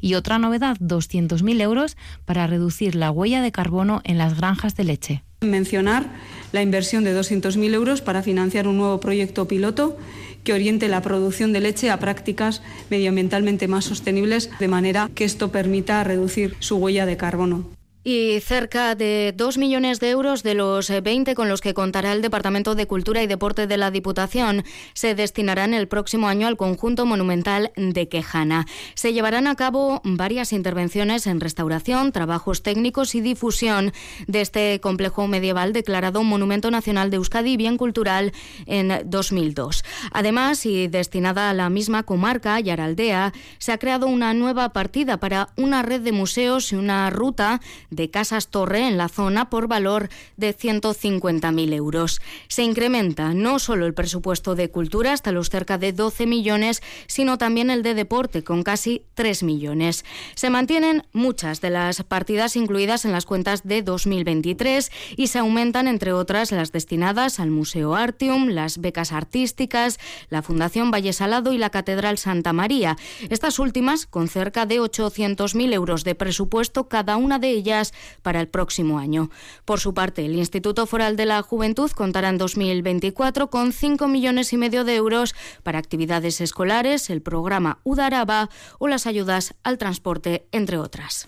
y 0.00 0.14
otra 0.14 0.38
novedad, 0.38 0.76
200.000 0.78 1.60
euros 1.60 1.96
para 2.24 2.46
reducir 2.46 2.94
la 2.94 3.10
huella 3.10 3.42
de 3.42 3.52
carbono 3.52 4.00
en 4.04 4.18
las 4.18 4.36
granjas 4.36 4.76
de 4.76 4.84
leche. 4.84 5.22
Mencionar 5.40 6.06
la 6.52 6.62
inversión 6.62 7.04
de 7.04 7.18
200.000 7.18 7.74
euros 7.74 8.00
para 8.00 8.22
financiar 8.22 8.66
un 8.66 8.78
nuevo 8.78 9.00
proyecto 9.00 9.46
piloto 9.46 9.96
que 10.42 10.52
oriente 10.52 10.88
la 10.88 11.02
producción 11.02 11.52
de 11.52 11.60
leche 11.60 11.90
a 11.90 11.98
prácticas 11.98 12.62
medioambientalmente 12.90 13.68
más 13.68 13.84
sostenibles, 13.84 14.50
de 14.58 14.68
manera 14.68 15.10
que 15.14 15.24
esto 15.24 15.50
permita 15.50 16.04
reducir 16.04 16.56
su 16.60 16.76
huella 16.76 17.06
de 17.06 17.16
carbono 17.16 17.73
y 18.04 18.40
cerca 18.40 18.94
de 18.94 19.32
2 19.34 19.56
millones 19.56 19.98
de 19.98 20.10
euros 20.10 20.42
de 20.42 20.54
los 20.54 20.90
20 20.90 21.34
con 21.34 21.48
los 21.48 21.62
que 21.62 21.72
contará 21.72 22.12
el 22.12 22.20
Departamento 22.20 22.74
de 22.74 22.86
Cultura 22.86 23.22
y 23.22 23.26
Deporte 23.26 23.66
de 23.66 23.78
la 23.78 23.90
Diputación 23.90 24.64
se 24.92 25.14
destinarán 25.14 25.72
el 25.72 25.88
próximo 25.88 26.28
año 26.28 26.46
al 26.46 26.58
conjunto 26.58 27.06
monumental 27.06 27.72
de 27.76 28.08
Quejana. 28.08 28.66
Se 28.94 29.14
llevarán 29.14 29.46
a 29.46 29.56
cabo 29.56 30.02
varias 30.04 30.52
intervenciones 30.52 31.26
en 31.26 31.40
restauración, 31.40 32.12
trabajos 32.12 32.62
técnicos 32.62 33.14
y 33.14 33.22
difusión 33.22 33.92
de 34.26 34.42
este 34.42 34.80
complejo 34.80 35.26
medieval 35.26 35.72
declarado 35.72 36.22
Monumento 36.22 36.70
Nacional 36.70 37.10
de 37.10 37.16
Euskadi 37.16 37.52
y 37.52 37.56
Bien 37.56 37.78
Cultural 37.78 38.32
en 38.66 38.92
2002. 39.06 39.82
Además, 40.12 40.66
y 40.66 40.88
destinada 40.88 41.48
a 41.48 41.54
la 41.54 41.70
misma 41.70 42.02
comarca, 42.02 42.60
Yaraldea, 42.60 43.32
se 43.58 43.72
ha 43.72 43.78
creado 43.78 44.06
una 44.06 44.34
nueva 44.34 44.72
partida 44.74 45.16
para 45.18 45.48
una 45.56 45.82
red 45.82 46.02
de 46.02 46.12
museos 46.12 46.72
y 46.72 46.76
una 46.76 47.08
ruta 47.08 47.60
de 47.94 48.10
Casas 48.10 48.48
Torre 48.48 48.86
en 48.86 48.96
la 48.96 49.08
zona 49.08 49.50
por 49.50 49.68
valor 49.68 50.08
de 50.36 50.56
150.000 50.56 51.72
euros. 51.72 52.20
Se 52.48 52.62
incrementa 52.62 53.34
no 53.34 53.58
solo 53.58 53.86
el 53.86 53.94
presupuesto 53.94 54.54
de 54.54 54.70
cultura 54.70 55.12
hasta 55.12 55.32
los 55.32 55.50
cerca 55.50 55.78
de 55.78 55.92
12 55.92 56.26
millones, 56.26 56.82
sino 57.06 57.38
también 57.38 57.70
el 57.70 57.82
de 57.82 57.94
deporte 57.94 58.42
con 58.42 58.62
casi 58.62 59.02
3 59.14 59.42
millones. 59.42 60.04
Se 60.34 60.50
mantienen 60.50 61.04
muchas 61.12 61.60
de 61.60 61.70
las 61.70 62.02
partidas 62.02 62.56
incluidas 62.56 63.04
en 63.04 63.12
las 63.12 63.26
cuentas 63.26 63.62
de 63.64 63.82
2023 63.82 64.90
y 65.16 65.28
se 65.28 65.38
aumentan, 65.38 65.88
entre 65.88 66.12
otras, 66.12 66.52
las 66.52 66.72
destinadas 66.72 67.40
al 67.40 67.50
Museo 67.50 67.94
Artium, 67.94 68.48
las 68.48 68.78
becas 68.78 69.12
artísticas, 69.12 69.98
la 70.28 70.42
Fundación 70.42 70.90
Valle 70.90 71.12
Salado 71.12 71.52
y 71.52 71.58
la 71.58 71.70
Catedral 71.70 72.18
Santa 72.18 72.52
María. 72.52 72.96
Estas 73.30 73.58
últimas 73.58 74.06
con 74.06 74.28
cerca 74.28 74.66
de 74.66 74.80
800.000 74.80 75.72
euros 75.72 76.04
de 76.04 76.14
presupuesto 76.14 76.88
cada 76.88 77.16
una 77.16 77.38
de 77.38 77.50
ellas 77.50 77.83
para 78.22 78.40
el 78.40 78.48
próximo 78.48 78.98
año. 78.98 79.30
Por 79.64 79.80
su 79.80 79.94
parte, 79.94 80.24
el 80.24 80.34
Instituto 80.34 80.86
Foral 80.86 81.16
de 81.16 81.26
la 81.26 81.42
Juventud 81.42 81.90
contará 81.90 82.28
en 82.28 82.38
2024 82.38 83.50
con 83.50 83.72
5 83.72 84.08
millones 84.08 84.52
y 84.52 84.56
medio 84.56 84.84
de 84.84 84.96
euros 84.96 85.34
para 85.62 85.78
actividades 85.78 86.40
escolares, 86.40 87.10
el 87.10 87.22
programa 87.22 87.78
Udaraba 87.84 88.48
o 88.78 88.88
las 88.88 89.06
ayudas 89.06 89.54
al 89.62 89.78
transporte, 89.78 90.46
entre 90.52 90.78
otras. 90.78 91.26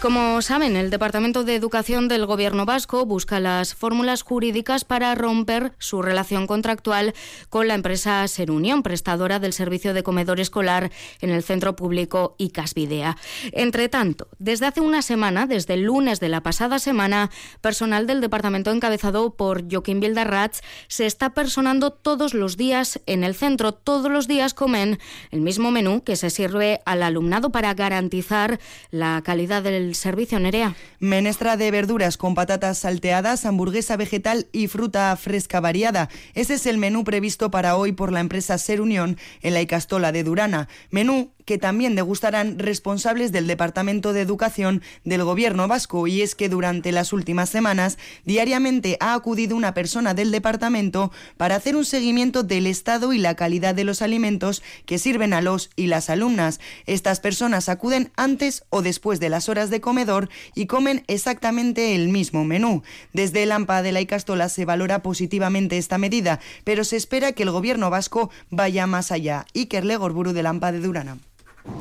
Como 0.00 0.40
saben, 0.42 0.76
el 0.76 0.90
Departamento 0.90 1.42
de 1.42 1.56
Educación 1.56 2.06
del 2.06 2.24
Gobierno 2.24 2.64
vasco 2.64 3.04
busca 3.04 3.40
las 3.40 3.74
fórmulas 3.74 4.22
jurídicas 4.22 4.84
para 4.84 5.12
romper 5.16 5.72
su 5.78 6.02
relación 6.02 6.46
contractual 6.46 7.14
con 7.50 7.66
la 7.66 7.74
empresa 7.74 8.26
Serunión, 8.28 8.84
prestadora 8.84 9.40
del 9.40 9.52
servicio 9.52 9.94
de 9.94 10.04
comedor 10.04 10.38
escolar 10.38 10.92
en 11.20 11.30
el 11.30 11.42
centro 11.42 11.74
público 11.74 12.36
Icasvidea. 12.38 13.16
Entre 13.50 13.88
tanto, 13.88 14.28
desde 14.38 14.66
hace 14.66 14.80
una 14.80 15.02
semana, 15.02 15.48
desde 15.48 15.74
el 15.74 15.82
lunes 15.82 16.20
de 16.20 16.28
la 16.28 16.44
pasada 16.44 16.78
semana, 16.78 17.30
personal 17.60 18.06
del 18.06 18.20
departamento 18.20 18.70
encabezado 18.70 19.34
por 19.34 19.68
Joaquín 19.68 19.98
Bildarratz 19.98 20.60
se 20.86 21.06
está 21.06 21.34
personando 21.34 21.90
todos 21.90 22.34
los 22.34 22.56
días 22.56 23.00
en 23.06 23.24
el 23.24 23.34
centro. 23.34 23.72
Todos 23.72 24.12
los 24.12 24.28
días 24.28 24.54
comen 24.54 25.00
el 25.32 25.40
mismo 25.40 25.72
menú 25.72 26.04
que 26.04 26.14
se 26.14 26.30
sirve 26.30 26.82
al 26.86 27.02
alumnado 27.02 27.50
para 27.50 27.74
garantizar 27.74 28.60
la 28.92 29.20
calidad 29.24 29.64
del 29.64 29.87
servicio 29.94 30.38
Nerea. 30.38 30.74
Menestra 30.98 31.56
de 31.56 31.70
verduras 31.70 32.16
con 32.16 32.34
patatas 32.34 32.78
salteadas, 32.78 33.44
hamburguesa 33.44 33.96
vegetal 33.96 34.46
y 34.52 34.68
fruta 34.68 35.14
fresca 35.16 35.60
variada. 35.60 36.08
Ese 36.34 36.54
es 36.54 36.66
el 36.66 36.78
menú 36.78 37.04
previsto 37.04 37.50
para 37.50 37.76
hoy 37.76 37.92
por 37.92 38.12
la 38.12 38.20
empresa 38.20 38.58
Ser 38.58 38.80
Unión 38.80 39.16
en 39.42 39.54
la 39.54 39.60
Icastola 39.60 40.12
de 40.12 40.24
Durana. 40.24 40.68
Menú 40.90 41.32
que 41.48 41.56
también 41.56 41.94
degustarán 41.94 42.58
responsables 42.58 43.32
del 43.32 43.46
Departamento 43.46 44.12
de 44.12 44.20
Educación 44.20 44.82
del 45.04 45.24
Gobierno 45.24 45.66
vasco. 45.66 46.06
Y 46.06 46.20
es 46.20 46.34
que 46.34 46.50
durante 46.50 46.92
las 46.92 47.14
últimas 47.14 47.48
semanas 47.48 47.96
diariamente 48.26 48.98
ha 49.00 49.14
acudido 49.14 49.56
una 49.56 49.72
persona 49.72 50.12
del 50.12 50.30
departamento 50.30 51.10
para 51.38 51.56
hacer 51.56 51.74
un 51.74 51.86
seguimiento 51.86 52.42
del 52.42 52.66
estado 52.66 53.14
y 53.14 53.18
la 53.18 53.34
calidad 53.34 53.74
de 53.74 53.84
los 53.84 54.02
alimentos 54.02 54.62
que 54.84 54.98
sirven 54.98 55.32
a 55.32 55.40
los 55.40 55.70
y 55.74 55.86
las 55.86 56.10
alumnas. 56.10 56.60
Estas 56.84 57.18
personas 57.18 57.70
acuden 57.70 58.12
antes 58.14 58.64
o 58.68 58.82
después 58.82 59.18
de 59.18 59.30
las 59.30 59.48
horas 59.48 59.70
de 59.70 59.80
comedor 59.80 60.28
y 60.54 60.66
comen 60.66 61.02
exactamente 61.06 61.94
el 61.94 62.10
mismo 62.10 62.44
menú. 62.44 62.82
Desde 63.14 63.44
el 63.44 63.52
AMPA 63.52 63.80
de 63.80 63.92
la 63.92 64.02
Icastola 64.02 64.50
se 64.50 64.66
valora 64.66 65.02
positivamente 65.02 65.78
esta 65.78 65.96
medida, 65.96 66.40
pero 66.64 66.84
se 66.84 66.96
espera 66.96 67.32
que 67.32 67.44
el 67.44 67.52
Gobierno 67.52 67.88
vasco 67.88 68.28
vaya 68.50 68.86
más 68.86 69.10
allá. 69.12 69.46
Iker 69.54 69.86
Legorburu 69.86 70.34
del 70.34 70.44
AMPA 70.44 70.72
de 70.72 70.80
Durana. 70.80 71.16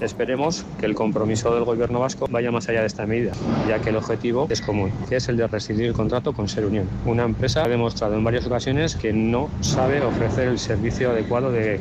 Esperemos 0.01 0.65
que 0.79 0.85
el 0.85 0.95
compromiso 0.95 1.53
del 1.53 1.63
Gobierno 1.63 1.99
vasco 1.99 2.27
vaya 2.29 2.51
más 2.51 2.69
allá 2.69 2.81
de 2.81 2.87
esta 2.87 3.05
medida, 3.05 3.31
ya 3.67 3.79
que 3.79 3.89
el 3.89 3.95
objetivo 3.95 4.47
es 4.49 4.61
común, 4.61 4.91
que 5.09 5.15
es 5.15 5.27
el 5.27 5.37
de 5.37 5.47
rescindir 5.47 5.87
el 5.87 5.93
contrato 5.93 6.33
con 6.33 6.47
Ser 6.47 6.65
Unión. 6.65 6.87
Una 7.05 7.23
empresa 7.23 7.63
ha 7.63 7.67
demostrado 7.67 8.15
en 8.15 8.23
varias 8.23 8.45
ocasiones 8.45 8.95
que 8.95 9.11
no 9.13 9.49
sabe 9.61 10.01
ofrecer 10.01 10.47
el 10.49 10.59
servicio 10.59 11.11
adecuado 11.11 11.51
de, 11.51 11.79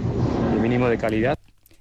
mínimo 0.63 0.89
de 0.89 0.99
calidad 0.99 1.37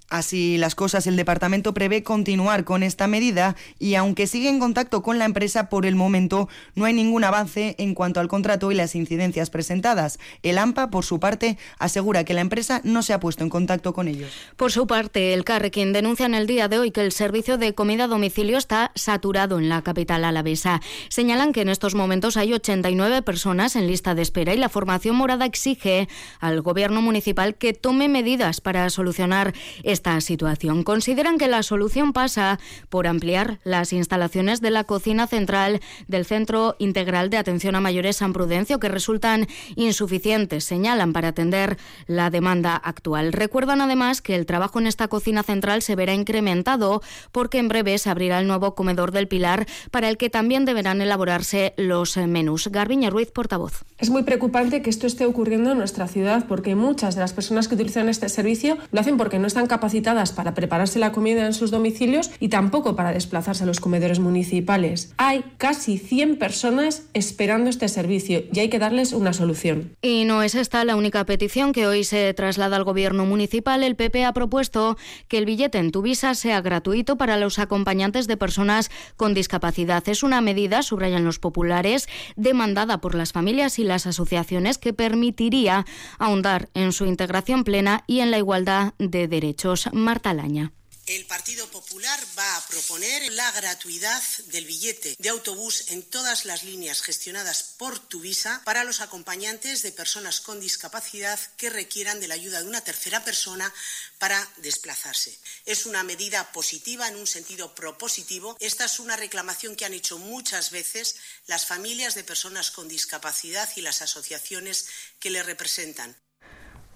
Así 0.10 0.58
las 0.58 0.76
cosas, 0.76 1.08
el 1.08 1.16
departamento 1.16 1.74
prevé 1.74 2.04
continuar 2.04 2.64
con 2.64 2.84
esta 2.84 3.08
medida 3.08 3.56
y 3.80 3.96
aunque 3.96 4.28
sigue 4.28 4.50
en 4.50 4.60
contacto 4.60 5.02
con 5.02 5.18
la 5.18 5.26
empresa 5.26 5.68
por 5.68 5.86
el 5.86 5.96
momento, 5.96 6.48
no 6.76 6.86
hay 6.86 6.94
ningún 6.94 7.24
avance 7.24 7.76
en 7.80 7.96
cuanto 7.96 8.20
al 8.20 8.28
contrato 8.28 8.72
y 8.72 8.76
las 8.76 8.96
incidencias 8.96 9.50
presentadas. 9.50 10.20
El 10.44 10.60
AMPA, 10.60 10.92
por 10.92 11.06
su 11.06 11.20
parte, 11.20 11.58
asegura 11.80 12.24
que 12.24 12.36
la 12.36 12.42
empresa 12.42 12.82
no 12.84 13.02
se 13.02 13.14
ha 13.14 13.20
puesto 13.20 13.44
en 13.44 13.50
contacto 13.50 13.94
con 13.94 14.08
ellos. 14.08 14.32
Por 14.58 14.72
su 14.72 14.86
parte, 14.86 15.34
el 15.34 15.44
Carrequín 15.44 15.92
denuncia 15.92 16.28
en 16.28 16.36
el 16.36 16.46
día 16.46 16.68
de 16.68 16.78
hoy 16.78 16.92
que 16.92 17.02
el 17.02 17.12
servicio 17.12 17.58
de 17.58 17.74
comida 17.74 18.04
a 18.04 18.08
domicilio 18.08 18.58
está 18.58 18.92
saturado 18.94 19.58
en 19.58 19.70
la 19.70 19.82
capital 19.82 20.24
alavesa. 20.24 20.82
Señalan 21.10 21.52
que 21.52 21.62
en 21.62 21.70
estos 21.70 21.96
momentos 21.96 22.38
hay 22.38 22.54
89 22.54 23.24
personas 23.24 23.76
en 23.76 23.88
lista 23.88 24.14
de 24.14 24.22
espera 24.22 24.54
y 24.54 24.58
la 24.58 24.70
formación 24.70 25.16
morada 25.16 25.46
exige 25.46 26.08
al 26.40 26.62
gobierno 26.62 27.02
municipal 27.02 27.56
que 27.56 27.74
tome 27.74 28.08
medidas 28.08 28.62
para 28.62 28.90
solucionar 28.92 29.54
esta 29.96 30.20
situación. 30.22 30.84
Consideran 30.84 31.38
que 31.38 31.48
la 31.48 31.64
solución 31.64 32.14
pasa 32.14 32.60
por 32.90 33.08
ampliar 33.08 33.60
las 33.64 33.94
instalaciones 33.94 34.60
de 34.60 34.70
la 34.70 34.84
cocina 34.84 35.26
central 35.26 35.80
del 36.08 36.26
Centro 36.26 36.76
Integral 36.80 37.30
de 37.30 37.38
Atención 37.38 37.76
a 37.76 37.82
Mayores 37.82 38.18
San 38.18 38.34
Prudencio, 38.34 38.80
que 38.80 38.90
resultan 38.90 39.48
insuficientes, 39.76 40.66
señalan, 40.66 41.14
para 41.14 41.30
atender 41.30 41.78
la 42.08 42.30
demanda 42.30 42.76
actual. 42.76 43.32
Recuerdan 43.32 43.80
además 43.80 44.22
que 44.22 44.36
el 44.36 44.46
trabajo 44.46 44.80
en 44.80 44.88
esta 44.88 45.08
cocina 45.08 45.44
central 45.44 45.82
se 45.82 45.96
verá 45.96 46.14
incrementado 46.14 47.02
porque 47.32 47.60
en 47.60 47.70
breve 47.70 47.98
se 47.98 48.10
abrirá 48.10 48.40
el 48.40 48.48
nuevo 48.48 48.76
comedor 48.76 49.12
del 49.12 49.30
Pilar, 49.30 49.66
para 49.92 50.10
el 50.10 50.18
que 50.18 50.30
también 50.30 50.66
deberán 50.66 51.02
elaborarse 51.02 51.74
los 51.78 52.18
menús. 52.18 52.68
Garbiña 52.68 53.10
Ruiz, 53.10 53.32
portavoz. 53.32 53.86
Es 53.98 54.10
muy 54.10 54.24
preocupante 54.24 54.82
que 54.82 54.90
esto 54.90 55.08
esté 55.08 55.26
ocurriendo 55.26 55.72
en 55.72 55.78
nuestra 55.78 56.10
ciudad 56.10 56.46
porque 56.48 56.76
muchas 56.76 57.16
de 57.16 57.22
las 57.22 57.32
personas 57.32 57.70
que 57.70 57.76
utilizan 57.76 58.10
este 58.10 58.28
servicio 58.28 58.78
lo 58.92 59.00
hacen 59.00 59.16
porque 59.16 59.40
no 59.40 59.48
están 59.48 59.68
capacitadas 59.68 59.85
capacitadas 59.86 60.32
para 60.32 60.56
prepararse 60.56 60.98
la 60.98 61.12
comida 61.12 61.46
en 61.46 61.54
sus 61.54 61.70
domicilios 61.70 62.32
y 62.40 62.50
tampoco 62.50 62.96
para 62.96 63.12
desplazarse 63.12 63.66
a 63.66 63.68
los 63.68 63.80
comedores 63.80 64.20
municipales. 64.20 65.14
Hay 65.18 65.44
casi 65.58 66.00
100 66.00 66.40
personas 66.40 67.04
esperando 67.14 67.70
este 67.70 67.88
servicio 67.88 68.46
y 68.52 68.62
hay 68.62 68.70
que 68.70 68.80
darles 68.80 69.14
una 69.14 69.32
solución. 69.32 69.96
Y 70.02 70.26
no 70.26 70.42
es 70.42 70.56
esta 70.56 70.84
la 70.86 70.96
única 70.96 71.24
petición 71.28 71.72
que 71.72 71.86
hoy 71.86 72.04
se 72.04 72.34
traslada 72.34 72.78
al 72.78 72.84
gobierno 72.84 73.28
municipal. 73.28 73.84
El 73.84 73.96
PP 73.96 74.26
ha 74.26 74.34
propuesto 74.34 74.98
que 75.28 75.38
el 75.38 75.46
billete 75.46 75.78
en 75.78 75.92
tu 75.92 76.02
visa 76.02 76.34
sea 76.34 76.62
gratuito 76.62 77.16
para 77.16 77.38
los 77.38 77.60
acompañantes 77.60 78.26
de 78.26 78.38
personas 78.38 78.90
con 79.18 79.36
discapacidad. 79.36 80.04
Es 80.10 80.24
una 80.24 80.42
medida, 80.42 80.82
subrayan 80.82 81.26
los 81.26 81.38
populares, 81.38 82.08
demandada 82.36 83.02
por 83.02 83.14
las 83.14 83.34
familias 83.34 83.78
y 83.78 83.84
las 83.84 84.08
asociaciones 84.08 84.80
que 84.80 84.94
permitiría 84.94 85.86
ahondar 86.18 86.70
en 86.74 86.92
su 86.92 87.06
integración 87.06 87.64
plena 87.64 88.04
y 88.08 88.22
en 88.22 88.32
la 88.32 88.40
igualdad 88.40 88.94
de 88.98 89.28
derechos. 89.28 89.75
Marta 89.92 90.34
Laña. 90.34 90.72
El 91.06 91.28
Partido 91.28 91.68
Popular 91.68 92.20
va 92.36 92.58
a 92.58 92.66
proponer 92.66 93.32
la 93.34 93.52
gratuidad 93.52 94.24
del 94.48 94.66
billete 94.66 95.16
de 95.20 95.30
autobús 95.30 95.92
en 95.92 96.02
todas 96.02 96.46
las 96.46 96.64
líneas 96.64 97.04
gestionadas 97.04 97.76
por 97.78 98.00
Tuvisa 98.00 98.64
para 98.66 98.84
los 98.84 99.02
acompañantes 99.02 99.84
de 99.84 99.92
personas 99.92 100.42
con 100.42 100.60
discapacidad 100.60 101.40
que 101.58 101.70
requieran 101.70 102.20
de 102.20 102.28
la 102.28 102.34
ayuda 102.34 102.60
de 102.60 102.68
una 102.68 102.82
tercera 102.82 103.24
persona 103.24 103.72
para 104.18 104.52
desplazarse. 104.58 105.38
Es 105.66 105.86
una 105.86 106.02
medida 106.02 106.52
positiva 106.52 107.08
en 107.08 107.18
un 107.18 107.28
sentido 107.28 107.76
propositivo. 107.76 108.58
Esta 108.60 108.86
es 108.86 109.00
una 109.00 109.16
reclamación 109.16 109.76
que 109.76 109.86
han 109.86 109.94
hecho 109.94 110.18
muchas 110.18 110.72
veces 110.72 111.18
las 111.46 111.68
familias 111.68 112.16
de 112.16 112.24
personas 112.24 112.72
con 112.72 112.88
discapacidad 112.88 113.70
y 113.76 113.82
las 113.82 114.02
asociaciones 114.02 114.88
que 115.20 115.30
le 115.30 115.44
representan. 115.44 116.18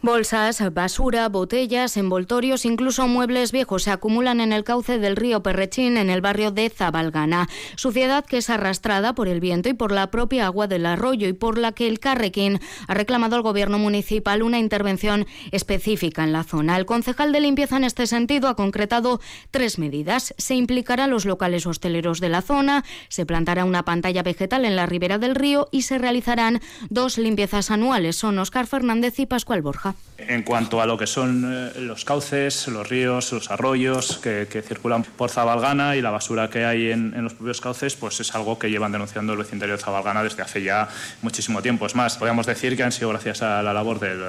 Bolsas, 0.01 0.63
basura, 0.73 1.27
botellas, 1.27 1.97
envoltorios, 1.97 2.63
incluso 2.63 3.05
muebles 3.09 3.51
viejos 3.51 3.83
se 3.83 3.91
acumulan 3.91 4.39
en 4.39 4.53
el 4.53 4.63
cauce 4.63 4.97
del 4.97 5.17
río 5.17 5.43
Perrechín 5.43 5.97
en 5.97 6.09
el 6.09 6.21
barrio 6.21 6.51
de 6.51 6.69
Zabalgana. 6.69 7.49
Suciedad 7.75 8.25
que 8.25 8.37
es 8.37 8.49
arrastrada 8.49 9.13
por 9.13 9.27
el 9.27 9.41
viento 9.41 9.67
y 9.67 9.73
por 9.73 9.91
la 9.91 10.09
propia 10.09 10.45
agua 10.45 10.67
del 10.67 10.85
arroyo 10.85 11.27
y 11.27 11.33
por 11.33 11.57
la 11.57 11.73
que 11.73 11.89
el 11.89 11.99
Carrequín 11.99 12.61
ha 12.87 12.93
reclamado 12.93 13.35
al 13.35 13.41
gobierno 13.41 13.77
municipal 13.77 14.41
una 14.41 14.57
intervención 14.57 15.27
específica 15.51 16.23
en 16.23 16.31
la 16.31 16.45
zona. 16.45 16.77
El 16.77 16.85
concejal 16.85 17.33
de 17.33 17.41
limpieza 17.41 17.75
en 17.75 17.83
este 17.83 18.07
sentido 18.07 18.47
ha 18.47 18.55
concretado 18.55 19.19
tres 19.51 19.79
medidas. 19.79 20.33
Se 20.37 20.55
implicará 20.55 21.03
a 21.03 21.07
los 21.07 21.25
locales 21.25 21.65
hosteleros 21.65 22.21
de 22.21 22.29
la 22.29 22.41
zona, 22.41 22.85
se 23.09 23.25
plantará 23.25 23.65
una 23.65 23.83
pantalla 23.83 24.23
vegetal 24.23 24.63
en 24.63 24.77
la 24.77 24.85
ribera 24.85 25.17
del 25.17 25.35
río 25.35 25.67
y 25.73 25.81
se 25.81 25.97
realizarán 25.97 26.61
dos 26.89 27.17
limpiezas 27.17 27.69
anuales. 27.69 28.15
Son 28.15 28.39
Oscar 28.39 28.65
Fernández 28.65 29.19
y 29.19 29.25
Pascual 29.25 29.61
Borja. 29.61 29.88
En 30.17 30.43
cuanto 30.43 30.81
a 30.81 30.85
lo 30.85 30.97
que 30.97 31.07
son 31.07 31.45
eh, 31.47 31.79
los 31.79 32.03
cauces, 32.03 32.67
los 32.67 32.87
ríos, 32.87 33.31
los 33.31 33.49
arroyos 33.49 34.17
que, 34.17 34.45
circulan 34.67 35.03
por 35.03 35.29
Zabalgana 35.29 35.95
y 35.95 36.01
la 36.01 36.11
basura 36.11 36.49
que 36.49 36.65
hay 36.65 36.91
en, 36.91 37.23
los 37.23 37.33
propios 37.33 37.61
cauces, 37.61 37.95
pues 37.95 38.19
es 38.19 38.35
algo 38.35 38.59
que 38.59 38.69
llevan 38.69 38.91
denunciando 38.91 39.33
el 39.33 39.39
vecindario 39.39 39.77
de 39.77 39.81
Zabalgana 39.81 40.21
desde 40.21 40.43
hace 40.43 40.61
ya 40.61 40.89
muchísimo 41.21 41.61
tiempo. 41.61 41.85
Es 41.85 41.95
más, 41.95 42.17
podríamos 42.17 42.45
decir 42.45 42.75
que 42.75 42.83
han 42.83 42.91
sido 42.91 43.09
gracias 43.09 43.41
a 43.41 43.63
la 43.63 43.73
labor 43.73 43.99
del, 43.99 44.19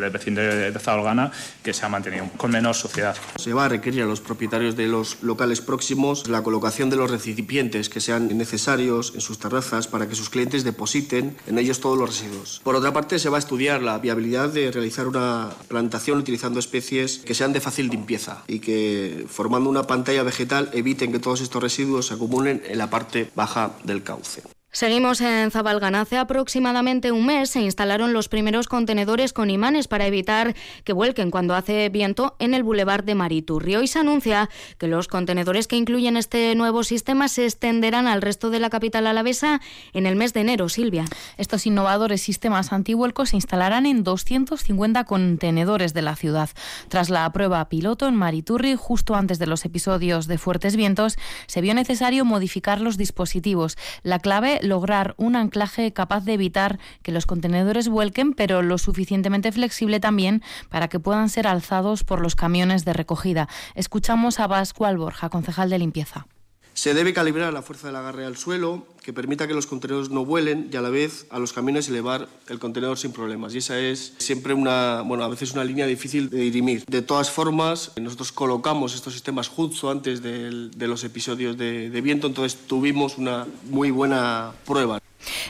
del 0.00 0.10
vecindario 0.10 0.72
de 0.72 0.78
Zabalgana 0.78 1.32
que 1.62 1.74
se 1.74 1.84
ha 1.84 1.88
mantenido 1.88 2.28
con 2.36 2.52
menos 2.52 2.78
suciedad. 2.78 3.16
Se 3.36 3.52
va 3.52 3.64
a 3.64 3.68
requerir 3.68 4.02
a 4.04 4.06
los 4.06 4.20
propietarios 4.20 4.76
de 4.76 4.86
los 4.86 5.22
locales 5.22 5.60
próximos 5.60 6.28
la 6.28 6.42
colocación 6.42 6.90
de 6.90 6.96
los 6.96 7.10
recipientes 7.10 7.88
que 7.88 8.00
sean 8.00 8.28
necesarios 8.38 9.12
en 9.14 9.20
sus 9.20 9.38
terrazas 9.38 9.88
para 9.88 10.08
que 10.08 10.14
sus 10.14 10.30
clientes 10.30 10.64
depositen 10.64 11.36
en 11.46 11.58
ellos 11.58 11.80
todos 11.80 11.98
los 11.98 12.08
residuos. 12.10 12.60
Por 12.62 12.76
otra 12.76 12.92
parte, 12.92 13.18
se 13.18 13.28
va 13.28 13.36
a 13.36 13.40
estudiar 13.40 13.82
la 13.82 13.98
viabilidad 13.98 14.48
de 14.48 14.70
realizar 14.70 15.09
una 15.10 15.50
plantación 15.68 16.18
utilizando 16.18 16.58
especies 16.58 17.18
que 17.18 17.34
sean 17.34 17.52
de 17.52 17.60
fácil 17.60 17.88
limpieza 17.88 18.42
y 18.46 18.60
que 18.60 19.26
formando 19.28 19.68
una 19.68 19.84
pantalla 19.84 20.22
vegetal 20.22 20.70
eviten 20.72 21.12
que 21.12 21.18
todos 21.18 21.40
estos 21.40 21.62
residuos 21.62 22.06
se 22.06 22.14
acumulen 22.14 22.62
en 22.66 22.78
la 22.78 22.90
parte 22.90 23.30
baja 23.34 23.72
del 23.84 24.02
cauce. 24.02 24.42
Seguimos 24.72 25.20
en 25.20 25.50
Zabalgana. 25.50 26.02
Hace 26.02 26.16
aproximadamente 26.16 27.10
un 27.10 27.26
mes 27.26 27.50
se 27.50 27.60
instalaron 27.60 28.12
los 28.12 28.28
primeros 28.28 28.68
contenedores 28.68 29.32
con 29.32 29.50
imanes 29.50 29.88
para 29.88 30.06
evitar 30.06 30.54
que 30.84 30.92
vuelquen 30.92 31.32
cuando 31.32 31.56
hace 31.56 31.88
viento 31.88 32.36
en 32.38 32.54
el 32.54 32.62
bulevar 32.62 33.02
de 33.02 33.16
Mariturri. 33.16 33.74
Hoy 33.74 33.88
se 33.88 33.98
anuncia 33.98 34.48
que 34.78 34.86
los 34.86 35.08
contenedores 35.08 35.66
que 35.66 35.74
incluyen 35.74 36.16
este 36.16 36.54
nuevo 36.54 36.84
sistema 36.84 37.26
se 37.26 37.46
extenderán 37.46 38.06
al 38.06 38.22
resto 38.22 38.48
de 38.50 38.60
la 38.60 38.70
capital 38.70 39.08
alavesa 39.08 39.60
en 39.92 40.06
el 40.06 40.14
mes 40.14 40.34
de 40.34 40.42
enero. 40.42 40.68
Silvia. 40.68 41.04
Estos 41.36 41.66
innovadores 41.66 42.22
sistemas 42.22 42.72
antivuelcos 42.72 43.30
se 43.30 43.36
instalarán 43.36 43.86
en 43.86 44.04
250 44.04 45.02
contenedores 45.02 45.94
de 45.94 46.02
la 46.02 46.14
ciudad. 46.14 46.48
Tras 46.88 47.10
la 47.10 47.30
prueba 47.32 47.68
piloto 47.68 48.06
en 48.06 48.14
Mariturri, 48.14 48.76
justo 48.76 49.16
antes 49.16 49.40
de 49.40 49.48
los 49.48 49.64
episodios 49.64 50.28
de 50.28 50.38
fuertes 50.38 50.76
vientos, 50.76 51.18
se 51.48 51.60
vio 51.60 51.74
necesario 51.74 52.24
modificar 52.24 52.80
los 52.80 52.96
dispositivos. 52.96 53.76
La 54.04 54.20
clave 54.20 54.59
lograr 54.62 55.14
un 55.16 55.36
anclaje 55.36 55.92
capaz 55.92 56.24
de 56.24 56.34
evitar 56.34 56.78
que 57.02 57.12
los 57.12 57.26
contenedores 57.26 57.88
vuelquen, 57.88 58.32
pero 58.32 58.62
lo 58.62 58.78
suficientemente 58.78 59.52
flexible 59.52 60.00
también 60.00 60.42
para 60.68 60.88
que 60.88 61.00
puedan 61.00 61.28
ser 61.28 61.46
alzados 61.46 62.04
por 62.04 62.20
los 62.20 62.36
camiones 62.36 62.84
de 62.84 62.92
recogida. 62.92 63.48
Escuchamos 63.74 64.40
a 64.40 64.46
Vasco 64.46 64.86
Alborja, 64.86 65.28
concejal 65.28 65.70
de 65.70 65.78
limpieza. 65.78 66.26
Se 66.74 66.94
debe 66.94 67.12
calibrar 67.12 67.52
la 67.52 67.62
fuerza 67.62 67.88
del 67.88 67.96
agarre 67.96 68.24
al 68.24 68.36
suelo, 68.36 68.86
que 69.02 69.12
permita 69.12 69.46
que 69.46 69.54
los 69.54 69.66
contenedores 69.66 70.10
no 70.10 70.24
vuelen 70.24 70.68
y 70.72 70.76
a 70.76 70.80
la 70.80 70.90
vez 70.90 71.26
a 71.30 71.38
los 71.38 71.52
camiones 71.52 71.88
elevar 71.88 72.28
el 72.48 72.58
contenedor 72.58 72.98
sin 72.98 73.12
problemas. 73.12 73.54
Y 73.54 73.58
esa 73.58 73.78
es 73.78 74.14
siempre 74.18 74.54
una, 74.54 75.02
bueno, 75.02 75.24
a 75.24 75.28
veces 75.28 75.52
una 75.52 75.64
línea 75.64 75.86
difícil 75.86 76.30
de 76.30 76.38
dirimir. 76.38 76.84
De 76.86 77.02
todas 77.02 77.30
formas, 77.30 77.92
nosotros 78.00 78.32
colocamos 78.32 78.94
estos 78.94 79.12
sistemas 79.12 79.48
justo 79.48 79.90
antes 79.90 80.22
de, 80.22 80.86
los 80.86 81.04
episodios 81.04 81.56
de, 81.56 81.90
de 81.90 82.00
viento, 82.00 82.26
entonces 82.26 82.58
tuvimos 82.66 83.18
una 83.18 83.46
muy 83.64 83.90
buena 83.90 84.52
prueba. 84.64 85.00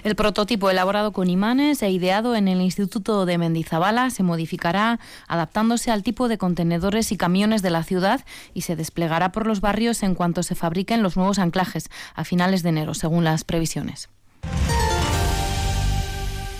El 0.04 0.14
prototipo 0.14 0.70
elaborado 0.70 1.12
con 1.12 1.30
imanes 1.30 1.82
e 1.82 1.90
ideado 1.90 2.34
en 2.36 2.48
el 2.48 2.60
Instituto 2.60 3.26
de 3.26 3.38
Mendizabala 3.38 4.10
se 4.10 4.22
modificará 4.22 5.00
adaptándose 5.28 5.90
al 5.90 6.02
tipo 6.02 6.28
de 6.28 6.38
contenedores 6.38 7.12
y 7.12 7.16
camiones 7.16 7.62
de 7.62 7.70
la 7.70 7.82
ciudad 7.82 8.24
y 8.54 8.62
se 8.62 8.76
desplegará 8.76 9.32
por 9.32 9.46
los 9.46 9.60
barrios 9.60 10.02
en 10.02 10.14
cuanto 10.14 10.42
se 10.42 10.54
fabriquen 10.54 11.02
los 11.02 11.16
nuevos 11.16 11.38
anclajes 11.38 11.90
a 12.14 12.24
finales 12.24 12.62
de 12.62 12.70
enero, 12.70 12.94
según 12.94 13.24
las 13.24 13.44
previsiones. 13.44 14.08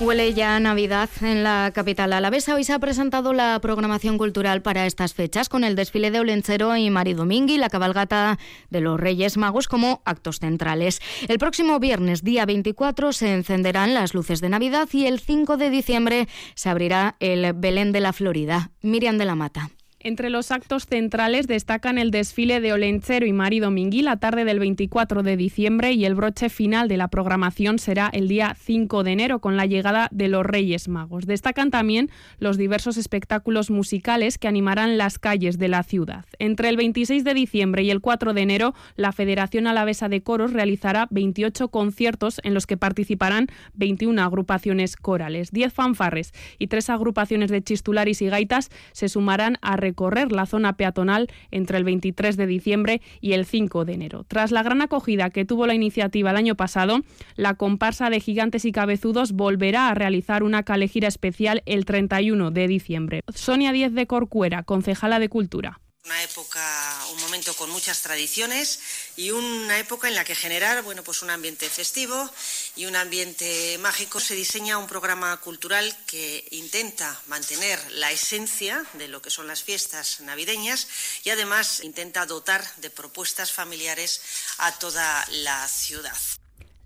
Huele 0.00 0.32
ya 0.32 0.58
Navidad 0.60 1.10
en 1.20 1.44
la 1.44 1.72
capital 1.74 2.14
alavesa. 2.14 2.54
Hoy 2.54 2.64
se 2.64 2.72
ha 2.72 2.78
presentado 2.78 3.34
la 3.34 3.58
programación 3.60 4.16
cultural 4.16 4.62
para 4.62 4.86
estas 4.86 5.12
fechas 5.12 5.50
con 5.50 5.62
el 5.62 5.76
desfile 5.76 6.10
de 6.10 6.20
Olenchero 6.20 6.74
y 6.74 6.88
Mari 6.88 7.12
Domingui 7.12 7.58
la 7.58 7.68
cabalgata 7.68 8.38
de 8.70 8.80
los 8.80 8.98
Reyes 8.98 9.36
Magos 9.36 9.68
como 9.68 10.00
actos 10.06 10.38
centrales. 10.38 11.00
El 11.28 11.38
próximo 11.38 11.78
viernes, 11.80 12.24
día 12.24 12.46
24, 12.46 13.12
se 13.12 13.34
encenderán 13.34 13.92
las 13.92 14.14
luces 14.14 14.40
de 14.40 14.48
Navidad 14.48 14.88
y 14.90 15.04
el 15.04 15.20
5 15.20 15.58
de 15.58 15.68
diciembre 15.68 16.28
se 16.54 16.70
abrirá 16.70 17.16
el 17.20 17.52
Belén 17.52 17.92
de 17.92 18.00
la 18.00 18.14
Florida. 18.14 18.70
Miriam 18.80 19.18
de 19.18 19.26
la 19.26 19.34
Mata. 19.34 19.70
Entre 20.02 20.30
los 20.30 20.50
actos 20.50 20.86
centrales 20.86 21.46
destacan 21.46 21.98
el 21.98 22.10
desfile 22.10 22.62
de 22.62 22.72
Olenchero 22.72 23.26
y 23.26 23.34
Mari 23.34 23.60
Domingui 23.60 24.00
la 24.00 24.16
tarde 24.16 24.46
del 24.46 24.58
24 24.58 25.22
de 25.22 25.36
diciembre 25.36 25.92
y 25.92 26.06
el 26.06 26.14
broche 26.14 26.48
final 26.48 26.88
de 26.88 26.96
la 26.96 27.08
programación 27.08 27.78
será 27.78 28.08
el 28.10 28.26
día 28.26 28.56
5 28.58 29.04
de 29.04 29.12
enero 29.12 29.40
con 29.40 29.58
la 29.58 29.66
llegada 29.66 30.08
de 30.10 30.28
los 30.28 30.46
Reyes 30.46 30.88
Magos. 30.88 31.26
Destacan 31.26 31.70
también 31.70 32.08
los 32.38 32.56
diversos 32.56 32.96
espectáculos 32.96 33.70
musicales 33.70 34.38
que 34.38 34.48
animarán 34.48 34.96
las 34.96 35.18
calles 35.18 35.58
de 35.58 35.68
la 35.68 35.82
ciudad. 35.82 36.24
Entre 36.38 36.70
el 36.70 36.78
26 36.78 37.22
de 37.22 37.34
diciembre 37.34 37.82
y 37.82 37.90
el 37.90 38.00
4 38.00 38.32
de 38.32 38.40
enero, 38.40 38.74
la 38.96 39.12
Federación 39.12 39.66
Alavesa 39.66 40.08
de 40.08 40.22
Coros 40.22 40.54
realizará 40.54 41.08
28 41.10 41.68
conciertos 41.68 42.40
en 42.42 42.54
los 42.54 42.66
que 42.66 42.78
participarán 42.78 43.48
21 43.74 44.22
agrupaciones 44.22 44.96
corales, 44.96 45.50
10 45.50 45.74
fanfarres 45.74 46.32
y 46.58 46.68
3 46.68 46.88
agrupaciones 46.88 47.50
de 47.50 47.62
chistularis 47.62 48.22
y 48.22 48.28
gaitas 48.28 48.70
se 48.92 49.10
sumarán 49.10 49.58
a 49.60 49.76
recorrer 49.90 50.30
la 50.30 50.46
zona 50.46 50.74
peatonal 50.74 51.28
entre 51.50 51.78
el 51.78 51.84
23 51.84 52.36
de 52.36 52.46
diciembre 52.46 53.00
y 53.20 53.32
el 53.32 53.44
5 53.44 53.84
de 53.84 53.94
enero. 53.94 54.24
Tras 54.26 54.52
la 54.52 54.62
gran 54.62 54.82
acogida 54.82 55.30
que 55.30 55.44
tuvo 55.44 55.66
la 55.66 55.74
iniciativa 55.74 56.30
el 56.30 56.36
año 56.36 56.54
pasado, 56.54 57.00
la 57.34 57.54
comparsa 57.54 58.08
de 58.08 58.20
gigantes 58.20 58.64
y 58.64 58.72
cabezudos 58.72 59.32
volverá 59.32 59.88
a 59.88 59.94
realizar 59.94 60.44
una 60.44 60.62
calejira 60.62 61.08
especial 61.08 61.62
el 61.66 61.84
31 61.84 62.52
de 62.52 62.68
diciembre. 62.68 63.22
Sonia 63.34 63.72
Díez 63.72 63.92
de 63.92 64.06
Corcuera, 64.06 64.62
concejala 64.62 65.18
de 65.18 65.28
Cultura. 65.28 65.80
Una 66.06 66.22
época, 66.22 66.60
un 67.12 67.20
momento 67.20 67.52
con 67.54 67.68
muchas 67.70 68.00
tradiciones 68.00 68.80
y 69.16 69.32
una 69.32 69.78
época 69.78 70.08
en 70.08 70.14
la 70.14 70.24
que 70.24 70.34
generar, 70.34 70.82
bueno, 70.82 71.02
pues 71.02 71.22
un 71.22 71.28
ambiente 71.28 71.68
festivo 71.68 72.30
y 72.74 72.86
un 72.86 72.96
ambiente 72.96 73.76
mágico. 73.82 74.18
Se 74.18 74.34
diseña 74.34 74.78
un 74.78 74.86
programa 74.86 75.36
cultural 75.40 75.94
que 76.06 76.48
intenta 76.52 77.20
mantener 77.26 77.78
la 77.92 78.10
esencia 78.12 78.82
de 78.94 79.08
lo 79.08 79.20
que 79.20 79.28
son 79.28 79.46
las 79.46 79.62
fiestas 79.62 80.22
navideñas 80.22 80.88
y 81.22 81.30
además 81.30 81.84
intenta 81.84 82.24
dotar 82.24 82.64
de 82.78 82.88
propuestas 82.88 83.52
familiares 83.52 84.22
a 84.56 84.72
toda 84.78 85.26
la 85.30 85.68
ciudad. 85.68 86.16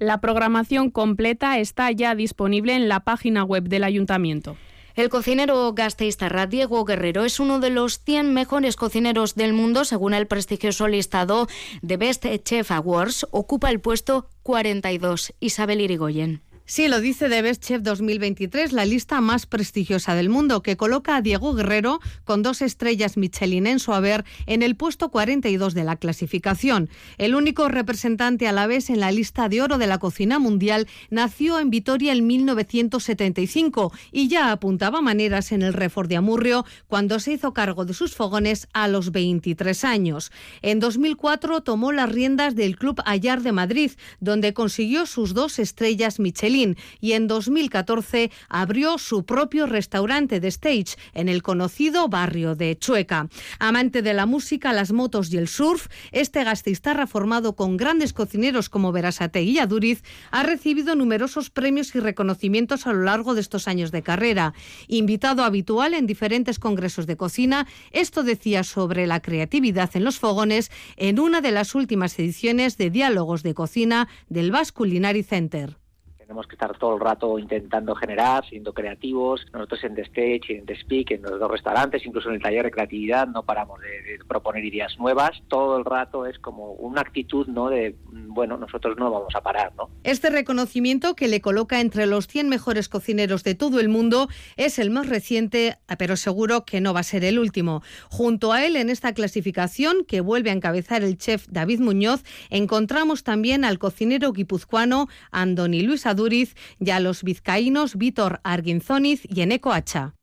La 0.00 0.20
programación 0.20 0.90
completa 0.90 1.58
está 1.58 1.92
ya 1.92 2.16
disponible 2.16 2.74
en 2.74 2.88
la 2.88 3.00
página 3.00 3.44
web 3.44 3.68
del 3.68 3.84
ayuntamiento. 3.84 4.56
El 4.94 5.08
cocinero 5.08 5.72
gasteiztarra 5.72 6.46
Diego 6.46 6.84
Guerrero 6.84 7.24
es 7.24 7.40
uno 7.40 7.58
de 7.58 7.70
los 7.70 7.98
100 8.04 8.32
mejores 8.32 8.76
cocineros 8.76 9.34
del 9.34 9.52
mundo 9.52 9.84
según 9.84 10.14
el 10.14 10.28
prestigioso 10.28 10.86
listado 10.86 11.48
de 11.82 11.96
Best 11.96 12.24
Chef 12.44 12.70
Awards. 12.70 13.26
Ocupa 13.32 13.70
el 13.70 13.80
puesto 13.80 14.28
42. 14.44 15.34
Isabel 15.40 15.80
Irigoyen. 15.80 16.42
Sí, 16.66 16.88
lo 16.88 17.02
dice 17.02 17.28
The 17.28 17.42
Best 17.42 17.62
Chef 17.62 17.82
2023, 17.82 18.72
la 18.72 18.86
lista 18.86 19.20
más 19.20 19.44
prestigiosa 19.44 20.14
del 20.14 20.30
mundo, 20.30 20.62
que 20.62 20.78
coloca 20.78 21.16
a 21.16 21.20
Diego 21.20 21.52
Guerrero 21.52 22.00
con 22.24 22.42
dos 22.42 22.62
estrellas 22.62 23.18
Michelin 23.18 23.66
en 23.66 23.78
su 23.78 23.92
haber 23.92 24.24
en 24.46 24.62
el 24.62 24.74
puesto 24.74 25.10
42 25.10 25.74
de 25.74 25.84
la 25.84 25.96
clasificación. 25.96 26.88
El 27.18 27.34
único 27.34 27.68
representante 27.68 28.48
a 28.48 28.52
la 28.52 28.66
vez 28.66 28.88
en 28.88 29.00
la 29.00 29.12
lista 29.12 29.50
de 29.50 29.60
oro 29.60 29.76
de 29.76 29.86
la 29.86 29.98
cocina 29.98 30.38
mundial 30.38 30.88
nació 31.10 31.58
en 31.60 31.68
Vitoria 31.68 32.12
en 32.12 32.26
1975 32.26 33.92
y 34.10 34.28
ya 34.28 34.50
apuntaba 34.50 35.02
maneras 35.02 35.52
en 35.52 35.60
el 35.60 35.74
Refor 35.74 36.08
de 36.08 36.16
Amurrio 36.16 36.64
cuando 36.86 37.20
se 37.20 37.34
hizo 37.34 37.52
cargo 37.52 37.84
de 37.84 37.92
sus 37.92 38.14
fogones 38.14 38.68
a 38.72 38.88
los 38.88 39.12
23 39.12 39.84
años. 39.84 40.32
En 40.62 40.80
2004 40.80 41.60
tomó 41.60 41.92
las 41.92 42.10
riendas 42.10 42.54
del 42.54 42.78
Club 42.78 43.02
Ayar 43.04 43.42
de 43.42 43.52
Madrid, 43.52 43.90
donde 44.20 44.54
consiguió 44.54 45.04
sus 45.04 45.34
dos 45.34 45.58
estrellas 45.58 46.18
Michelin 46.18 46.53
y 47.00 47.12
en 47.12 47.26
2014 47.26 48.30
abrió 48.48 48.96
su 48.98 49.24
propio 49.24 49.66
restaurante 49.66 50.38
de 50.38 50.48
stage 50.48 50.96
en 51.12 51.28
el 51.28 51.42
conocido 51.42 52.08
barrio 52.08 52.54
de 52.54 52.78
Chueca. 52.78 53.28
Amante 53.58 54.02
de 54.02 54.14
la 54.14 54.26
música, 54.26 54.72
las 54.72 54.92
motos 54.92 55.32
y 55.32 55.36
el 55.36 55.48
surf, 55.48 55.88
este 56.12 56.44
gastistarra 56.44 57.08
formado 57.08 57.56
con 57.56 57.76
grandes 57.76 58.12
cocineros 58.12 58.68
como 58.68 58.92
Verasate 58.92 59.42
y 59.42 59.58
Aduriz 59.58 60.04
ha 60.30 60.44
recibido 60.44 60.94
numerosos 60.94 61.50
premios 61.50 61.92
y 61.96 62.00
reconocimientos 62.00 62.86
a 62.86 62.92
lo 62.92 63.02
largo 63.02 63.34
de 63.34 63.40
estos 63.40 63.66
años 63.66 63.90
de 63.90 64.02
carrera. 64.02 64.54
Invitado 64.86 65.42
habitual 65.42 65.92
en 65.92 66.06
diferentes 66.06 66.60
congresos 66.60 67.06
de 67.06 67.16
cocina, 67.16 67.66
esto 67.90 68.22
decía 68.22 68.62
sobre 68.62 69.08
la 69.08 69.20
creatividad 69.20 69.90
en 69.94 70.04
los 70.04 70.20
fogones 70.20 70.70
en 70.96 71.18
una 71.18 71.40
de 71.40 71.50
las 71.50 71.74
últimas 71.74 72.16
ediciones 72.18 72.76
de 72.76 72.90
Diálogos 72.90 73.42
de 73.42 73.54
Cocina 73.54 74.08
del 74.28 74.52
Basque 74.52 74.84
Culinary 74.84 75.22
Center 75.22 75.83
tenemos 76.24 76.46
que 76.46 76.54
estar 76.54 76.76
todo 76.78 76.94
el 76.94 77.00
rato 77.00 77.38
intentando 77.38 77.94
generar, 77.94 78.44
siendo 78.48 78.72
creativos. 78.72 79.44
Nosotros 79.52 79.84
en 79.84 79.94
The 79.94 80.02
Stage 80.02 80.58
en 80.58 80.66
The 80.66 80.76
Speak, 80.80 81.10
en 81.12 81.22
los 81.22 81.38
dos 81.38 81.50
restaurantes, 81.50 82.04
incluso 82.04 82.28
en 82.28 82.36
el 82.36 82.42
taller 82.42 82.64
de 82.64 82.70
creatividad, 82.70 83.28
no 83.28 83.44
paramos 83.44 83.80
de, 83.80 83.88
de, 83.88 84.24
proponer 84.26 84.64
ideas 84.64 84.98
nuevas. 84.98 85.30
Todo 85.48 85.76
el 85.76 85.84
rato 85.84 86.26
es 86.26 86.38
como 86.38 86.72
una 86.72 87.02
actitud, 87.02 87.46
¿no? 87.46 87.68
De, 87.68 87.94
bueno, 88.10 88.56
nosotros 88.56 88.96
no 88.98 89.10
vamos 89.10 89.34
a 89.34 89.40
parar, 89.40 89.72
¿no? 89.76 89.90
Este 90.02 90.30
reconocimiento 90.30 91.14
que 91.14 91.28
le 91.28 91.40
coloca 91.40 91.80
entre 91.80 92.06
los 92.06 92.26
100 92.26 92.48
mejores 92.48 92.88
cocineros 92.88 93.44
de 93.44 93.54
todo 93.54 93.80
el 93.80 93.88
mundo 93.88 94.28
es 94.56 94.78
el 94.78 94.90
más 94.90 95.08
reciente, 95.08 95.76
pero 95.98 96.16
seguro 96.16 96.64
que 96.64 96.80
no 96.80 96.94
va 96.94 97.00
a 97.00 97.04
ser 97.04 97.24
el 97.24 97.38
último. 97.38 97.82
Junto 98.10 98.52
a 98.52 98.64
él 98.64 98.76
en 98.76 98.90
esta 98.90 99.12
clasificación, 99.12 100.04
que 100.06 100.20
vuelve 100.20 100.50
a 100.50 100.54
encabezar 100.54 101.02
el 101.02 101.18
chef 101.18 101.46
David 101.50 101.80
Muñoz, 101.80 102.22
encontramos 102.50 103.24
también 103.24 103.64
al 103.64 103.78
cocinero 103.78 104.32
guipuzcoano 104.32 105.08
Andoni 105.30 105.82
Luis 105.82 106.06
Duriz 106.14 106.54
y 106.78 106.90
a 106.90 107.00
los 107.00 107.22
vizcaínos 107.22 107.96
Víctor 107.96 108.40
Arguinzoniz 108.44 109.22
y 109.28 109.42
Eneco 109.42 109.72
Hacha. 109.72 110.14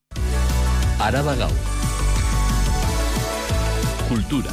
Araba 0.99 1.35
Gau. 1.35 1.51
Cultura. 4.09 4.51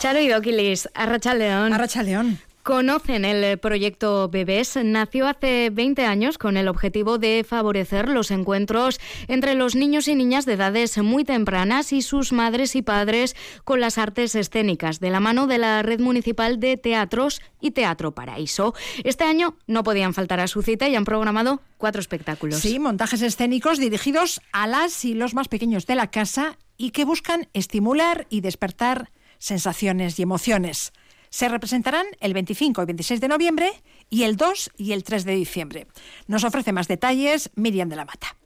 Charo 0.00 0.20
y 0.20 0.32
Oquilis, 0.32 0.88
Arracha 0.94 1.34
León. 1.34 1.72
Arracha 1.72 2.02
León. 2.02 2.38
Conocen 2.70 3.24
el 3.24 3.58
proyecto 3.58 4.28
Bebés. 4.28 4.78
Nació 4.80 5.26
hace 5.26 5.70
20 5.70 6.04
años 6.04 6.38
con 6.38 6.56
el 6.56 6.68
objetivo 6.68 7.18
de 7.18 7.44
favorecer 7.44 8.08
los 8.08 8.30
encuentros 8.30 9.00
entre 9.26 9.56
los 9.56 9.74
niños 9.74 10.06
y 10.06 10.14
niñas 10.14 10.46
de 10.46 10.52
edades 10.52 10.96
muy 10.98 11.24
tempranas 11.24 11.92
y 11.92 12.00
sus 12.00 12.32
madres 12.32 12.76
y 12.76 12.82
padres 12.82 13.34
con 13.64 13.80
las 13.80 13.98
artes 13.98 14.36
escénicas, 14.36 15.00
de 15.00 15.10
la 15.10 15.18
mano 15.18 15.48
de 15.48 15.58
la 15.58 15.82
Red 15.82 15.98
Municipal 15.98 16.60
de 16.60 16.76
Teatros 16.76 17.42
y 17.60 17.72
Teatro 17.72 18.12
Paraíso. 18.12 18.72
Este 19.02 19.24
año 19.24 19.56
no 19.66 19.82
podían 19.82 20.14
faltar 20.14 20.38
a 20.38 20.46
su 20.46 20.62
cita 20.62 20.88
y 20.88 20.94
han 20.94 21.04
programado 21.04 21.62
cuatro 21.76 22.00
espectáculos. 22.00 22.60
Sí, 22.60 22.78
montajes 22.78 23.22
escénicos 23.22 23.80
dirigidos 23.80 24.40
a 24.52 24.68
las 24.68 25.04
y 25.04 25.14
los 25.14 25.34
más 25.34 25.48
pequeños 25.48 25.86
de 25.86 25.96
la 25.96 26.12
casa 26.12 26.56
y 26.76 26.92
que 26.92 27.04
buscan 27.04 27.48
estimular 27.52 28.28
y 28.30 28.42
despertar 28.42 29.10
sensaciones 29.38 30.20
y 30.20 30.22
emociones 30.22 30.92
se 31.30 31.48
representarán 31.48 32.06
el 32.20 32.34
25 32.34 32.82
y 32.82 32.86
26 32.86 33.20
de 33.20 33.28
noviembre 33.28 33.72
y 34.10 34.24
el 34.24 34.36
2 34.36 34.72
y 34.76 34.92
el 34.92 35.04
3 35.04 35.24
de 35.24 35.34
diciembre. 35.34 35.86
Nos 36.26 36.44
ofrece 36.44 36.72
más 36.72 36.88
detalles 36.88 37.50
Miriam 37.54 37.88
de 37.88 37.96
la 37.96 38.04
Mata. 38.04 38.36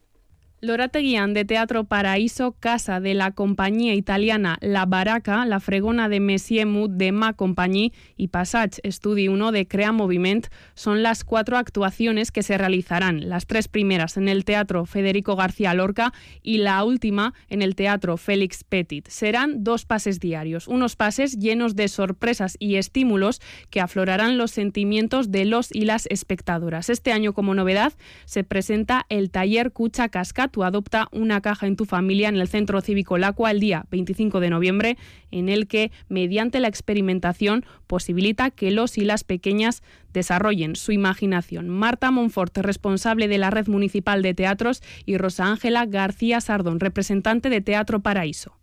Lorateguian 0.64 1.35
de 1.35 1.44
Teatro 1.44 1.85
Paraíso, 1.85 2.53
casa 2.59 2.98
de 2.98 3.12
la 3.12 3.33
compañía 3.33 3.92
italiana 3.94 4.57
La 4.62 4.87
Baraca, 4.87 5.44
La 5.44 5.61
Fregona 5.61 6.09
de 6.09 6.20
Messier 6.20 6.66
Mood 6.66 6.88
de 6.88 7.12
Ma 7.12 7.35
Compagnie 7.35 7.92
y 8.16 8.29
Passage 8.29 8.81
Studio 8.90 9.33
1 9.33 9.53
de 9.53 9.68
Crea 9.68 9.92
Moviment 9.92 10.46
son 10.74 11.03
las 11.03 11.22
cuatro 11.22 11.59
actuaciones 11.59 12.33
que 12.33 12.42
se 12.42 12.57
realizarán, 12.57 13.29
las 13.29 13.46
tres 13.46 13.68
primeras 13.68 14.16
en 14.16 14.27
el 14.27 14.46
Teatro 14.46 14.87
Federico 14.87 15.37
García 15.37 15.74
Lorca 15.74 16.14
y 16.42 16.59
la 16.59 16.83
última 16.83 17.35
en 17.50 17.61
el 17.61 17.74
Teatro 17.74 18.16
Félix 18.16 18.64
Petit. 18.64 19.07
Serán 19.09 19.64
dos 19.64 19.85
pases 19.85 20.18
diarios, 20.18 20.66
unos 20.66 20.96
pases 20.96 21.38
llenos 21.38 21.77
de 21.77 21.88
sorpresas 21.88 22.57
y 22.59 22.77
estímulos 22.77 23.42
que 23.68 23.83
aflorarán 23.83 24.38
los 24.38 24.53
sentimientos 24.53 25.31
de 25.31 25.44
los 25.44 25.74
y 25.74 25.85
las 25.85 26.07
espectadoras. 26.07 26.88
Este 26.88 27.12
año, 27.12 27.35
como 27.35 27.55
novedad, 27.55 27.92
se 28.24 28.44
presenta 28.44 29.05
el 29.11 29.31
taller 29.31 29.70
Cucha 29.70 30.09
tú 30.55 30.62
adopta 30.62 31.09
una 31.11 31.40
caja 31.40 31.67
en 31.67 31.75
tu 31.75 31.85
familia 31.85 32.29
en 32.29 32.37
el 32.37 32.47
Centro 32.47 32.81
Cívico 32.81 33.19
Lacua 33.19 33.51
el 33.51 33.59
día 33.59 33.87
25 33.90 34.38
de 34.38 34.51
noviembre, 34.51 34.97
en 35.33 35.49
el 35.49 35.67
que, 35.67 35.90
mediante 36.09 36.61
la 36.61 36.69
experimentación, 36.69 37.67
posibilita 37.88 38.53
que 38.53 38.71
los 38.71 38.97
y 38.97 39.01
las 39.01 39.25
pequeñas 39.25 39.83
desarrollen 40.12 40.77
su 40.77 40.93
imaginación. 40.93 41.69
Marta 41.69 42.12
Monfort, 42.12 42.57
responsable 42.59 43.27
de 43.27 43.38
la 43.38 43.51
Red 43.51 43.67
Municipal 43.67 44.23
de 44.23 44.33
Teatros, 44.33 44.81
y 45.05 45.17
Rosa 45.17 45.47
Ángela 45.47 45.87
García 45.87 46.40
Sardón, 46.40 46.79
representante 46.79 47.51
de 47.51 47.61
Teatro 47.61 47.99
Paraíso. 47.99 48.57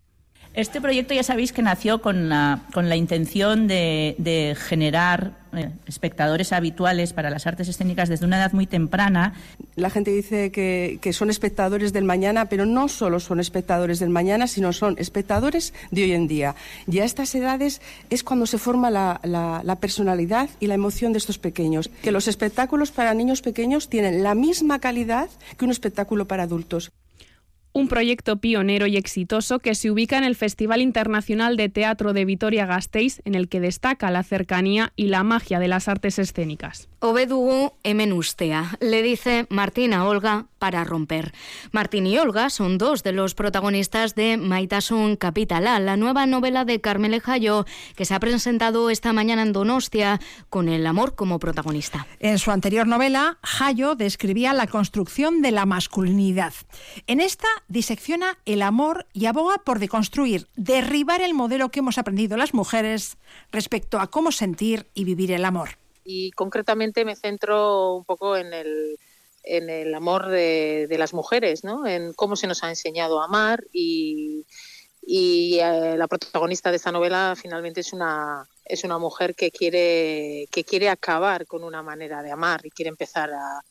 Este 0.54 0.82
proyecto 0.82 1.14
ya 1.14 1.22
sabéis 1.22 1.52
que 1.52 1.62
nació 1.62 2.02
con 2.02 2.28
la, 2.28 2.60
con 2.74 2.90
la 2.90 2.96
intención 2.96 3.66
de, 3.66 4.14
de 4.18 4.54
generar 4.54 5.32
eh, 5.54 5.70
espectadores 5.86 6.52
habituales 6.52 7.14
para 7.14 7.30
las 7.30 7.46
artes 7.46 7.68
escénicas 7.68 8.10
desde 8.10 8.26
una 8.26 8.36
edad 8.36 8.52
muy 8.52 8.66
temprana. 8.66 9.32
La 9.76 9.88
gente 9.88 10.10
dice 10.10 10.52
que, 10.52 10.98
que, 11.00 11.14
son 11.14 11.30
espectadores 11.30 11.94
del 11.94 12.04
mañana, 12.04 12.50
pero 12.50 12.66
no 12.66 12.88
solo 12.88 13.18
son 13.18 13.40
espectadores 13.40 13.98
del 13.98 14.10
mañana, 14.10 14.46
sino 14.46 14.74
son 14.74 14.96
espectadores 14.98 15.72
de 15.90 16.04
hoy 16.04 16.12
en 16.12 16.28
día. 16.28 16.54
Y 16.86 16.98
a 16.98 17.04
estas 17.04 17.34
edades 17.34 17.80
es 18.10 18.22
cuando 18.22 18.44
se 18.44 18.58
forma 18.58 18.90
la, 18.90 19.20
la, 19.24 19.62
la 19.64 19.76
personalidad 19.76 20.50
y 20.60 20.66
la 20.66 20.74
emoción 20.74 21.12
de 21.12 21.18
estos 21.18 21.38
pequeños. 21.38 21.88
Que 22.02 22.12
los 22.12 22.28
espectáculos 22.28 22.90
para 22.90 23.14
niños 23.14 23.40
pequeños 23.40 23.88
tienen 23.88 24.22
la 24.22 24.34
misma 24.34 24.80
calidad 24.80 25.30
que 25.56 25.64
un 25.64 25.70
espectáculo 25.70 26.26
para 26.26 26.42
adultos 26.42 26.92
un 27.72 27.88
proyecto 27.88 28.36
pionero 28.36 28.86
y 28.86 28.96
exitoso 28.96 29.58
que 29.58 29.74
se 29.74 29.90
ubica 29.90 30.18
en 30.18 30.24
el 30.24 30.36
Festival 30.36 30.80
Internacional 30.80 31.56
de 31.56 31.68
Teatro 31.68 32.12
de 32.12 32.24
Vitoria-Gasteiz, 32.24 33.20
en 33.24 33.34
el 33.34 33.48
que 33.48 33.60
destaca 33.60 34.10
la 34.10 34.22
cercanía 34.22 34.92
y 34.96 35.08
la 35.08 35.22
magia 35.22 35.58
de 35.58 35.68
las 35.68 35.88
artes 35.88 36.18
escénicas. 36.18 36.88
Obedugu 37.00 37.72
emenustea, 37.82 38.76
le 38.80 39.02
dice 39.02 39.46
Martina 39.48 40.06
Olga 40.06 40.46
para 40.58 40.84
romper. 40.84 41.32
Martín 41.72 42.06
y 42.06 42.16
Olga 42.18 42.48
son 42.48 42.78
dos 42.78 43.02
de 43.02 43.10
los 43.10 43.34
protagonistas 43.34 44.14
de 44.14 44.36
Maitasun 44.36 45.16
Capitala, 45.16 45.80
la 45.80 45.96
nueva 45.96 46.26
novela 46.26 46.64
de 46.64 46.80
Carmele 46.80 47.18
Jayo, 47.18 47.66
que 47.96 48.04
se 48.04 48.14
ha 48.14 48.20
presentado 48.20 48.88
esta 48.88 49.12
mañana 49.12 49.42
en 49.42 49.52
Donostia 49.52 50.20
con 50.50 50.68
el 50.68 50.86
amor 50.86 51.16
como 51.16 51.40
protagonista. 51.40 52.06
En 52.20 52.38
su 52.38 52.52
anterior 52.52 52.86
novela, 52.86 53.38
Jayo 53.42 53.96
describía 53.96 54.52
la 54.52 54.68
construcción 54.68 55.42
de 55.42 55.50
la 55.50 55.66
masculinidad. 55.66 56.54
En 57.08 57.18
esta 57.18 57.48
disecciona 57.72 58.38
el 58.44 58.62
amor 58.62 59.06
y 59.12 59.26
aboga 59.26 59.58
por 59.64 59.78
deconstruir, 59.78 60.46
derribar 60.56 61.20
el 61.20 61.34
modelo 61.34 61.70
que 61.70 61.80
hemos 61.80 61.98
aprendido 61.98 62.36
las 62.36 62.54
mujeres 62.54 63.16
respecto 63.50 63.98
a 63.98 64.08
cómo 64.08 64.32
sentir 64.32 64.86
y 64.94 65.04
vivir 65.04 65.32
el 65.32 65.44
amor 65.44 65.78
y 66.04 66.30
concretamente 66.32 67.04
me 67.04 67.16
centro 67.16 67.94
un 67.94 68.04
poco 68.04 68.36
en 68.36 68.52
el, 68.52 68.98
en 69.44 69.70
el 69.70 69.94
amor 69.94 70.28
de, 70.28 70.86
las 70.98 71.14
mujeres, 71.14 71.64
¿no? 71.64 71.86
en 71.86 72.12
cómo 72.14 72.36
se 72.36 72.46
nos 72.46 72.62
ha 72.62 72.68
enseñado 72.68 73.20
a 73.20 73.24
amar 73.24 73.64
y, 73.72 74.46
y 75.02 75.58
eh, 75.60 75.96
la 75.96 76.08
protagonista 76.08 76.70
de 76.70 76.76
esta 76.76 76.92
novela 76.92 77.34
finalmente 77.40 77.80
es 77.80 77.92
una, 77.92 78.46
es 78.64 78.84
una 78.84 78.98
mujer 78.98 79.34
que 79.34 79.50
quiere, 79.50 80.48
que 80.50 80.64
quiere 80.64 80.88
acabar 80.88 81.46
con 81.46 81.64
una 81.64 81.82
manera 81.82 82.22
de 82.22 82.32
amar 82.32 82.64
y 82.64 82.70
quiere 82.70 82.90
empezar 82.90 83.30
a, 83.30 83.62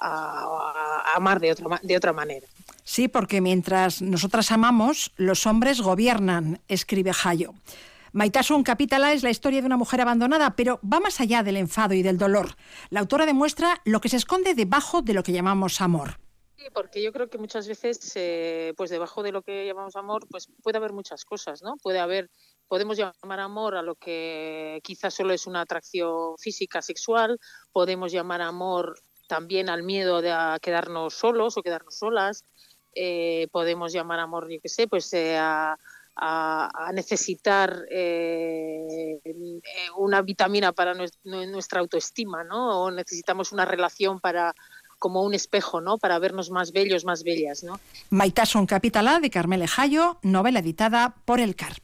a, 0.00 1.02
a 1.06 1.16
amar 1.16 1.40
de 1.40 1.52
otra, 1.52 1.80
de 1.82 1.96
otra 1.96 2.12
manera. 2.12 2.46
Sí, 2.84 3.08
porque 3.08 3.40
mientras 3.40 4.02
nosotras 4.02 4.50
amamos, 4.50 5.12
los 5.16 5.46
hombres 5.46 5.80
gobiernan, 5.80 6.60
escribe 6.68 7.12
Jayo. 7.12 7.54
Maitasun 8.12 8.64
Capitala 8.64 9.12
es 9.12 9.22
la 9.22 9.30
historia 9.30 9.60
de 9.60 9.66
una 9.66 9.76
mujer 9.76 10.00
abandonada, 10.00 10.56
pero 10.56 10.80
va 10.82 10.98
más 10.98 11.20
allá 11.20 11.44
del 11.44 11.56
enfado 11.56 11.94
y 11.94 12.02
del 12.02 12.18
dolor. 12.18 12.56
La 12.88 13.00
autora 13.00 13.24
demuestra 13.24 13.80
lo 13.84 14.00
que 14.00 14.08
se 14.08 14.16
esconde 14.16 14.54
debajo 14.54 15.02
de 15.02 15.14
lo 15.14 15.22
que 15.22 15.32
llamamos 15.32 15.80
amor. 15.80 16.18
Sí, 16.56 16.66
porque 16.74 17.02
yo 17.02 17.12
creo 17.12 17.30
que 17.30 17.38
muchas 17.38 17.68
veces, 17.68 18.12
eh, 18.16 18.74
pues 18.76 18.90
debajo 18.90 19.22
de 19.22 19.32
lo 19.32 19.42
que 19.42 19.64
llamamos 19.64 19.94
amor, 19.96 20.26
pues 20.28 20.48
puede 20.62 20.78
haber 20.78 20.92
muchas 20.92 21.24
cosas, 21.24 21.62
¿no? 21.62 21.76
Puede 21.76 22.00
haber, 22.00 22.28
podemos 22.66 22.98
llamar 22.98 23.40
amor 23.40 23.76
a 23.76 23.82
lo 23.82 23.94
que 23.94 24.80
quizás 24.82 25.14
solo 25.14 25.32
es 25.32 25.46
una 25.46 25.60
atracción 25.60 26.36
física, 26.36 26.82
sexual, 26.82 27.38
podemos 27.72 28.10
llamar 28.10 28.42
amor 28.42 29.00
también 29.30 29.70
al 29.70 29.84
miedo 29.84 30.20
de 30.20 30.34
quedarnos 30.60 31.14
solos 31.14 31.56
o 31.56 31.62
quedarnos 31.62 31.94
solas, 31.96 32.44
eh, 32.94 33.46
podemos 33.52 33.92
llamar 33.92 34.18
amor, 34.18 34.50
yo 34.50 34.58
qué 34.60 34.68
sé, 34.68 34.88
pues 34.88 35.12
eh, 35.12 35.38
a 35.38 35.78
a, 36.16 36.88
a 36.88 36.92
necesitar 36.92 37.86
eh, 37.90 39.20
una 39.96 40.20
vitamina 40.20 40.72
para 40.72 40.94
nuestra 41.24 41.80
autoestima, 41.80 42.44
¿no? 42.44 42.82
O 42.82 42.90
necesitamos 42.90 43.52
una 43.52 43.64
relación 43.64 44.20
para 44.20 44.54
como 44.98 45.22
un 45.22 45.32
espejo, 45.32 45.80
¿no? 45.80 45.96
Para 45.96 46.18
vernos 46.18 46.50
más 46.50 46.72
bellos, 46.72 47.06
más 47.06 47.24
bellas, 47.24 47.62
¿no? 47.62 47.80
Maitasun 48.10 48.66
Capitala 48.66 49.18
de 49.20 49.30
Carmele 49.30 49.66
Jayo, 49.66 50.18
novela 50.22 50.58
editada 50.58 51.14
por 51.24 51.40
El 51.40 51.56
Car. 51.56 51.76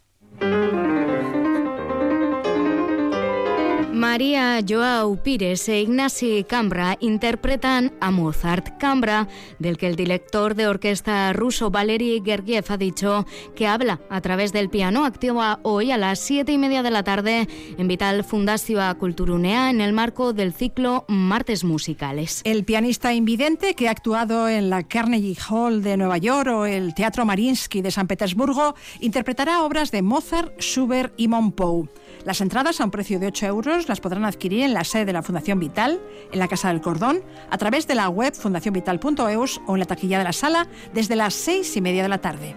María 3.96 4.60
Joao 4.60 5.16
Pires 5.16 5.66
e 5.70 5.80
Ignasi 5.80 6.44
Cambra 6.44 6.98
interpretan 7.00 7.94
a 7.98 8.10
Mozart 8.10 8.76
Cambra, 8.78 9.26
del 9.58 9.78
que 9.78 9.86
el 9.86 9.96
director 9.96 10.54
de 10.54 10.68
orquesta 10.68 11.32
ruso 11.32 11.70
Valery 11.70 12.22
Gergiev 12.22 12.66
ha 12.68 12.76
dicho 12.76 13.24
que 13.54 13.66
habla 13.66 13.98
a 14.10 14.20
través 14.20 14.52
del 14.52 14.68
piano. 14.68 15.06
Activa 15.06 15.60
hoy 15.62 15.92
a 15.92 15.96
las 15.96 16.20
siete 16.20 16.52
y 16.52 16.58
media 16.58 16.82
de 16.82 16.90
la 16.90 17.04
tarde 17.04 17.48
en 17.78 17.88
Vital 17.88 18.22
Fundación 18.22 18.96
Culturunea 18.96 19.70
en 19.70 19.80
el 19.80 19.94
marco 19.94 20.34
del 20.34 20.52
ciclo 20.52 21.06
Martes 21.08 21.64
Musicales. 21.64 22.42
El 22.44 22.64
pianista 22.64 23.14
invidente 23.14 23.72
que 23.74 23.88
ha 23.88 23.92
actuado 23.92 24.46
en 24.46 24.68
la 24.68 24.82
Carnegie 24.82 25.38
Hall 25.48 25.82
de 25.82 25.96
Nueva 25.96 26.18
York 26.18 26.50
o 26.50 26.66
el 26.66 26.94
Teatro 26.94 27.24
Marinsky 27.24 27.80
de 27.80 27.90
San 27.90 28.08
Petersburgo 28.08 28.74
interpretará 29.00 29.62
obras 29.62 29.90
de 29.90 30.02
Mozart, 30.02 30.60
Schubert 30.60 31.14
y 31.16 31.28
Monpou. 31.28 31.88
Las 32.26 32.40
entradas 32.40 32.80
a 32.80 32.84
un 32.84 32.90
precio 32.90 33.20
de 33.20 33.28
8 33.28 33.46
euros 33.46 33.88
las 33.88 34.00
podrán 34.00 34.24
adquirir 34.24 34.64
en 34.64 34.74
la 34.74 34.82
sede 34.82 35.04
de 35.04 35.12
la 35.12 35.22
Fundación 35.22 35.60
Vital, 35.60 36.00
en 36.32 36.40
la 36.40 36.48
Casa 36.48 36.66
del 36.66 36.80
Cordón, 36.80 37.20
a 37.52 37.56
través 37.56 37.86
de 37.86 37.94
la 37.94 38.08
web 38.08 38.34
fundacionvital.eus 38.34 39.60
o 39.68 39.74
en 39.76 39.78
la 39.78 39.86
taquilla 39.86 40.18
de 40.18 40.24
la 40.24 40.32
sala 40.32 40.66
desde 40.92 41.14
las 41.14 41.34
6 41.34 41.76
y 41.76 41.80
media 41.80 42.02
de 42.02 42.08
la 42.08 42.18
tarde. 42.18 42.56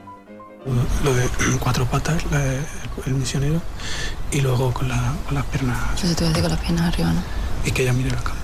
Lo 1.04 1.14
de 1.14 1.30
cuatro 1.60 1.86
patas, 1.86 2.26
la, 2.32 2.44
el 3.06 3.14
misionero, 3.14 3.62
y 4.32 4.42
luego 4.42 4.74
con, 4.74 4.90
la, 4.90 5.14
con 5.28 5.36
las 5.36 5.46
piernas. 5.46 6.02
Yo 6.02 6.16
te 6.16 6.24
voy 6.24 6.26
a 6.26 6.30
decir 6.30 6.42
con 6.42 6.52
las 6.52 6.62
piernas 6.62 6.88
arriba, 6.92 7.14
¿no? 7.14 7.22
Y 7.64 7.72
que 7.72 7.84
ella 7.84 7.94
mire 7.94 8.10
la 8.10 8.24
cámara. 8.24 8.39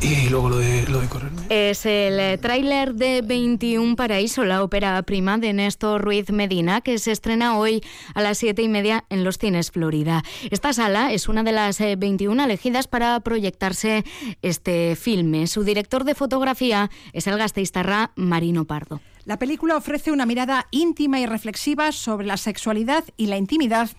Y 0.00 0.28
luego 0.28 0.48
lo 0.48 0.58
de, 0.58 0.86
lo 0.86 1.00
de 1.00 1.08
correrme. 1.08 1.42
Es 1.48 1.84
el 1.84 2.20
eh, 2.20 2.38
tráiler 2.38 2.94
de 2.94 3.20
21 3.22 3.96
Paraíso, 3.96 4.44
la 4.44 4.62
ópera 4.62 5.02
prima 5.02 5.38
de 5.38 5.52
Néstor 5.52 6.00
Ruiz 6.00 6.30
Medina, 6.30 6.80
que 6.82 6.98
se 6.98 7.10
estrena 7.10 7.58
hoy 7.58 7.82
a 8.14 8.22
las 8.22 8.38
7 8.38 8.62
y 8.62 8.68
media 8.68 9.04
en 9.10 9.24
los 9.24 9.38
Cines 9.38 9.72
Florida. 9.72 10.22
Esta 10.50 10.72
sala 10.72 11.12
es 11.12 11.28
una 11.28 11.42
de 11.42 11.50
las 11.50 11.80
21 11.80 12.40
eh, 12.40 12.44
elegidas 12.44 12.86
para 12.86 13.18
proyectarse 13.20 14.04
este 14.40 14.94
filme. 14.94 15.48
Su 15.48 15.64
director 15.64 16.04
de 16.04 16.14
fotografía 16.14 16.90
es 17.12 17.26
el 17.26 17.36
gasteiztarra 17.36 18.12
Marino 18.14 18.66
Pardo. 18.66 19.00
La 19.24 19.38
película 19.38 19.76
ofrece 19.76 20.12
una 20.12 20.26
mirada 20.26 20.68
íntima 20.70 21.18
y 21.18 21.26
reflexiva 21.26 21.90
sobre 21.90 22.26
la 22.26 22.36
sexualidad 22.36 23.04
y 23.16 23.26
la 23.26 23.36
intimidad 23.36 23.90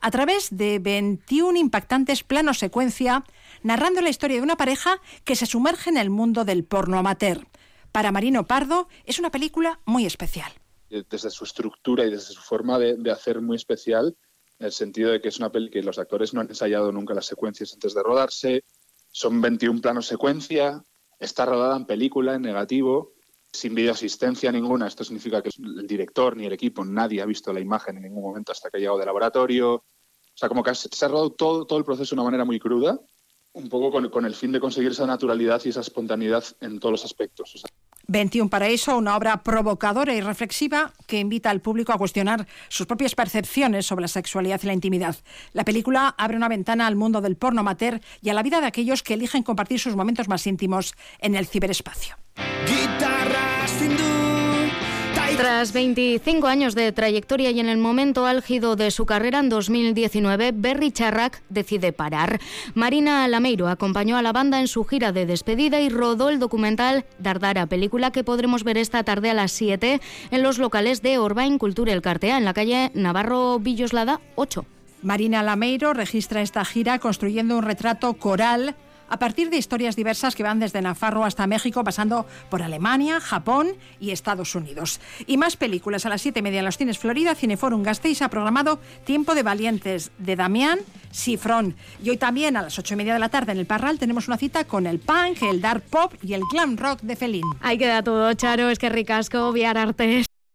a 0.00 0.10
través 0.10 0.48
de 0.50 0.78
21 0.78 1.58
impactantes 1.58 2.22
planos 2.22 2.58
secuencia 2.58 3.24
narrando 3.66 4.00
la 4.00 4.10
historia 4.10 4.36
de 4.36 4.44
una 4.44 4.56
pareja 4.56 5.00
que 5.24 5.34
se 5.34 5.44
sumerge 5.44 5.90
en 5.90 5.96
el 5.96 6.08
mundo 6.08 6.44
del 6.44 6.64
porno 6.64 6.98
amateur. 6.98 7.48
Para 7.90 8.12
Marino 8.12 8.46
Pardo 8.46 8.86
es 9.04 9.18
una 9.18 9.30
película 9.30 9.80
muy 9.84 10.06
especial. 10.06 10.52
Desde 10.88 11.30
su 11.30 11.42
estructura 11.42 12.04
y 12.04 12.10
desde 12.10 12.32
su 12.32 12.40
forma 12.42 12.78
de, 12.78 12.94
de 12.94 13.10
hacer 13.10 13.40
muy 13.40 13.56
especial, 13.56 14.16
en 14.60 14.66
el 14.66 14.72
sentido 14.72 15.10
de 15.10 15.20
que 15.20 15.28
es 15.28 15.38
una 15.38 15.50
peli 15.50 15.68
que 15.68 15.82
los 15.82 15.98
actores 15.98 16.32
no 16.32 16.40
han 16.40 16.48
ensayado 16.48 16.92
nunca 16.92 17.12
las 17.12 17.26
secuencias 17.26 17.72
antes 17.74 17.92
de 17.92 18.02
rodarse, 18.04 18.64
son 19.10 19.40
21 19.40 19.80
planos 19.80 20.06
secuencia, 20.06 20.84
está 21.18 21.44
rodada 21.44 21.76
en 21.76 21.86
película, 21.86 22.36
en 22.36 22.42
negativo, 22.42 23.14
sin 23.52 23.74
videoasistencia 23.74 24.52
ninguna. 24.52 24.86
Esto 24.86 25.02
significa 25.02 25.42
que 25.42 25.50
el 25.58 25.88
director 25.88 26.36
ni 26.36 26.46
el 26.46 26.52
equipo, 26.52 26.84
nadie 26.84 27.20
ha 27.20 27.26
visto 27.26 27.52
la 27.52 27.58
imagen 27.58 27.96
en 27.96 28.04
ningún 28.04 28.22
momento 28.22 28.52
hasta 28.52 28.70
que 28.70 28.76
ha 28.76 28.80
llegado 28.80 28.98
de 28.98 29.06
laboratorio. 29.06 29.74
O 29.74 30.38
sea, 30.38 30.48
como 30.48 30.62
que 30.62 30.72
se 30.72 31.04
ha 31.04 31.08
rodado 31.08 31.30
todo, 31.32 31.66
todo 31.66 31.80
el 31.80 31.84
proceso 31.84 32.14
de 32.14 32.20
una 32.20 32.30
manera 32.30 32.44
muy 32.44 32.60
cruda 32.60 33.00
un 33.56 33.68
poco 33.68 33.90
con, 33.90 34.08
con, 34.10 34.24
el 34.26 34.34
fin 34.34 34.52
de 34.52 34.60
conseguir 34.60 34.92
esa 34.92 35.06
naturalidad 35.06 35.60
y 35.64 35.70
esa 35.70 35.80
espontaneidad 35.80 36.44
en 36.60 36.78
todos 36.78 36.92
los 36.92 37.04
aspectos. 37.04 37.54
O 37.54 37.58
sea. 37.58 37.70
21 38.08 38.50
Paraíso, 38.50 38.96
una 38.96 39.16
obra 39.16 39.42
provocadora 39.42 40.14
y 40.14 40.20
reflexiva 40.20 40.92
que 41.06 41.18
invita 41.18 41.50
al 41.50 41.60
público 41.60 41.92
a 41.92 41.98
cuestionar 41.98 42.46
sus 42.68 42.86
propias 42.86 43.14
percepciones 43.14 43.86
sobre 43.86 44.02
la 44.02 44.08
sexualidad 44.08 44.60
y 44.62 44.66
la 44.66 44.74
intimidad. 44.74 45.16
La 45.52 45.64
película 45.64 46.14
abre 46.16 46.36
una 46.36 46.48
ventana 46.48 46.86
al 46.86 46.96
mundo 46.96 47.20
del 47.20 47.36
porno 47.36 47.60
amateur 47.60 48.00
y 48.20 48.28
a 48.28 48.34
la 48.34 48.42
vida 48.42 48.60
de 48.60 48.66
aquellos 48.66 49.02
que 49.02 49.14
eligen 49.14 49.42
compartir 49.42 49.80
sus 49.80 49.96
momentos 49.96 50.28
más 50.28 50.46
íntimos 50.46 50.94
en 51.18 51.34
el 51.34 51.46
ciberespacio. 51.46 52.16
Tras 55.36 55.74
25 55.74 56.46
años 56.46 56.74
de 56.74 56.92
trayectoria 56.92 57.50
y 57.50 57.60
en 57.60 57.68
el 57.68 57.76
momento 57.76 58.24
álgido 58.24 58.74
de 58.74 58.90
su 58.90 59.04
carrera 59.04 59.38
en 59.38 59.50
2019, 59.50 60.52
Berry 60.52 60.90
Charrac 60.92 61.42
decide 61.50 61.92
parar. 61.92 62.40
Marina 62.74 63.28
Lameiro 63.28 63.68
acompañó 63.68 64.16
a 64.16 64.22
la 64.22 64.32
banda 64.32 64.60
en 64.60 64.66
su 64.66 64.84
gira 64.84 65.12
de 65.12 65.26
despedida 65.26 65.80
y 65.80 65.90
rodó 65.90 66.30
el 66.30 66.38
documental 66.38 67.04
Dardara, 67.18 67.66
película 67.66 68.12
que 68.12 68.24
podremos 68.24 68.64
ver 68.64 68.78
esta 68.78 69.04
tarde 69.04 69.28
a 69.28 69.34
las 69.34 69.52
7 69.52 70.00
en 70.30 70.42
los 70.42 70.58
locales 70.58 71.02
de 71.02 71.18
Orbain 71.18 71.58
Cultura 71.58 71.92
El 71.92 72.00
Cartea, 72.00 72.38
en 72.38 72.46
la 72.46 72.54
calle 72.54 72.90
Navarro 72.94 73.58
Villoslada 73.58 74.22
8. 74.36 74.64
Marina 75.02 75.42
Lameiro 75.42 75.92
registra 75.92 76.40
esta 76.40 76.64
gira 76.64 76.98
construyendo 76.98 77.58
un 77.58 77.62
retrato 77.62 78.14
coral 78.14 78.74
a 79.08 79.18
partir 79.18 79.50
de 79.50 79.56
historias 79.56 79.96
diversas 79.96 80.34
que 80.34 80.42
van 80.42 80.58
desde 80.58 80.82
Nafarro 80.82 81.24
hasta 81.24 81.46
México, 81.46 81.84
pasando 81.84 82.26
por 82.50 82.62
Alemania, 82.62 83.20
Japón 83.20 83.68
y 84.00 84.10
Estados 84.10 84.54
Unidos. 84.54 85.00
Y 85.26 85.36
más 85.36 85.56
películas 85.56 86.06
a 86.06 86.08
las 86.08 86.22
siete 86.22 86.40
y 86.40 86.42
media 86.42 86.60
en 86.60 86.64
los 86.64 86.76
cines 86.76 86.98
Florida, 86.98 87.34
Cineforum 87.34 87.82
Gasteiz 87.82 88.22
ha 88.22 88.28
programado 88.28 88.78
Tiempo 89.04 89.34
de 89.34 89.42
Valientes 89.42 90.10
de 90.18 90.36
Damián 90.36 90.80
Sifrón. 91.10 91.76
Y 92.02 92.10
hoy 92.10 92.16
también 92.16 92.56
a 92.56 92.62
las 92.62 92.78
ocho 92.78 92.94
y 92.94 92.96
media 92.96 93.14
de 93.14 93.20
la 93.20 93.28
tarde 93.28 93.52
en 93.52 93.58
el 93.58 93.66
Parral 93.66 93.98
tenemos 93.98 94.28
una 94.28 94.36
cita 94.36 94.64
con 94.64 94.86
el 94.86 94.98
punk, 94.98 95.42
el 95.42 95.60
dark 95.60 95.82
pop 95.82 96.12
y 96.22 96.34
el 96.34 96.42
glam 96.52 96.76
rock 96.76 97.00
de 97.00 97.16
Felín. 97.16 97.44
Ahí 97.60 97.78
queda 97.78 98.02
todo, 98.02 98.32
Charo, 98.34 98.68
es 98.68 98.78
que 98.78 98.88
ricasco, 98.88 99.52
viar 99.52 99.78
artes. 99.78 100.26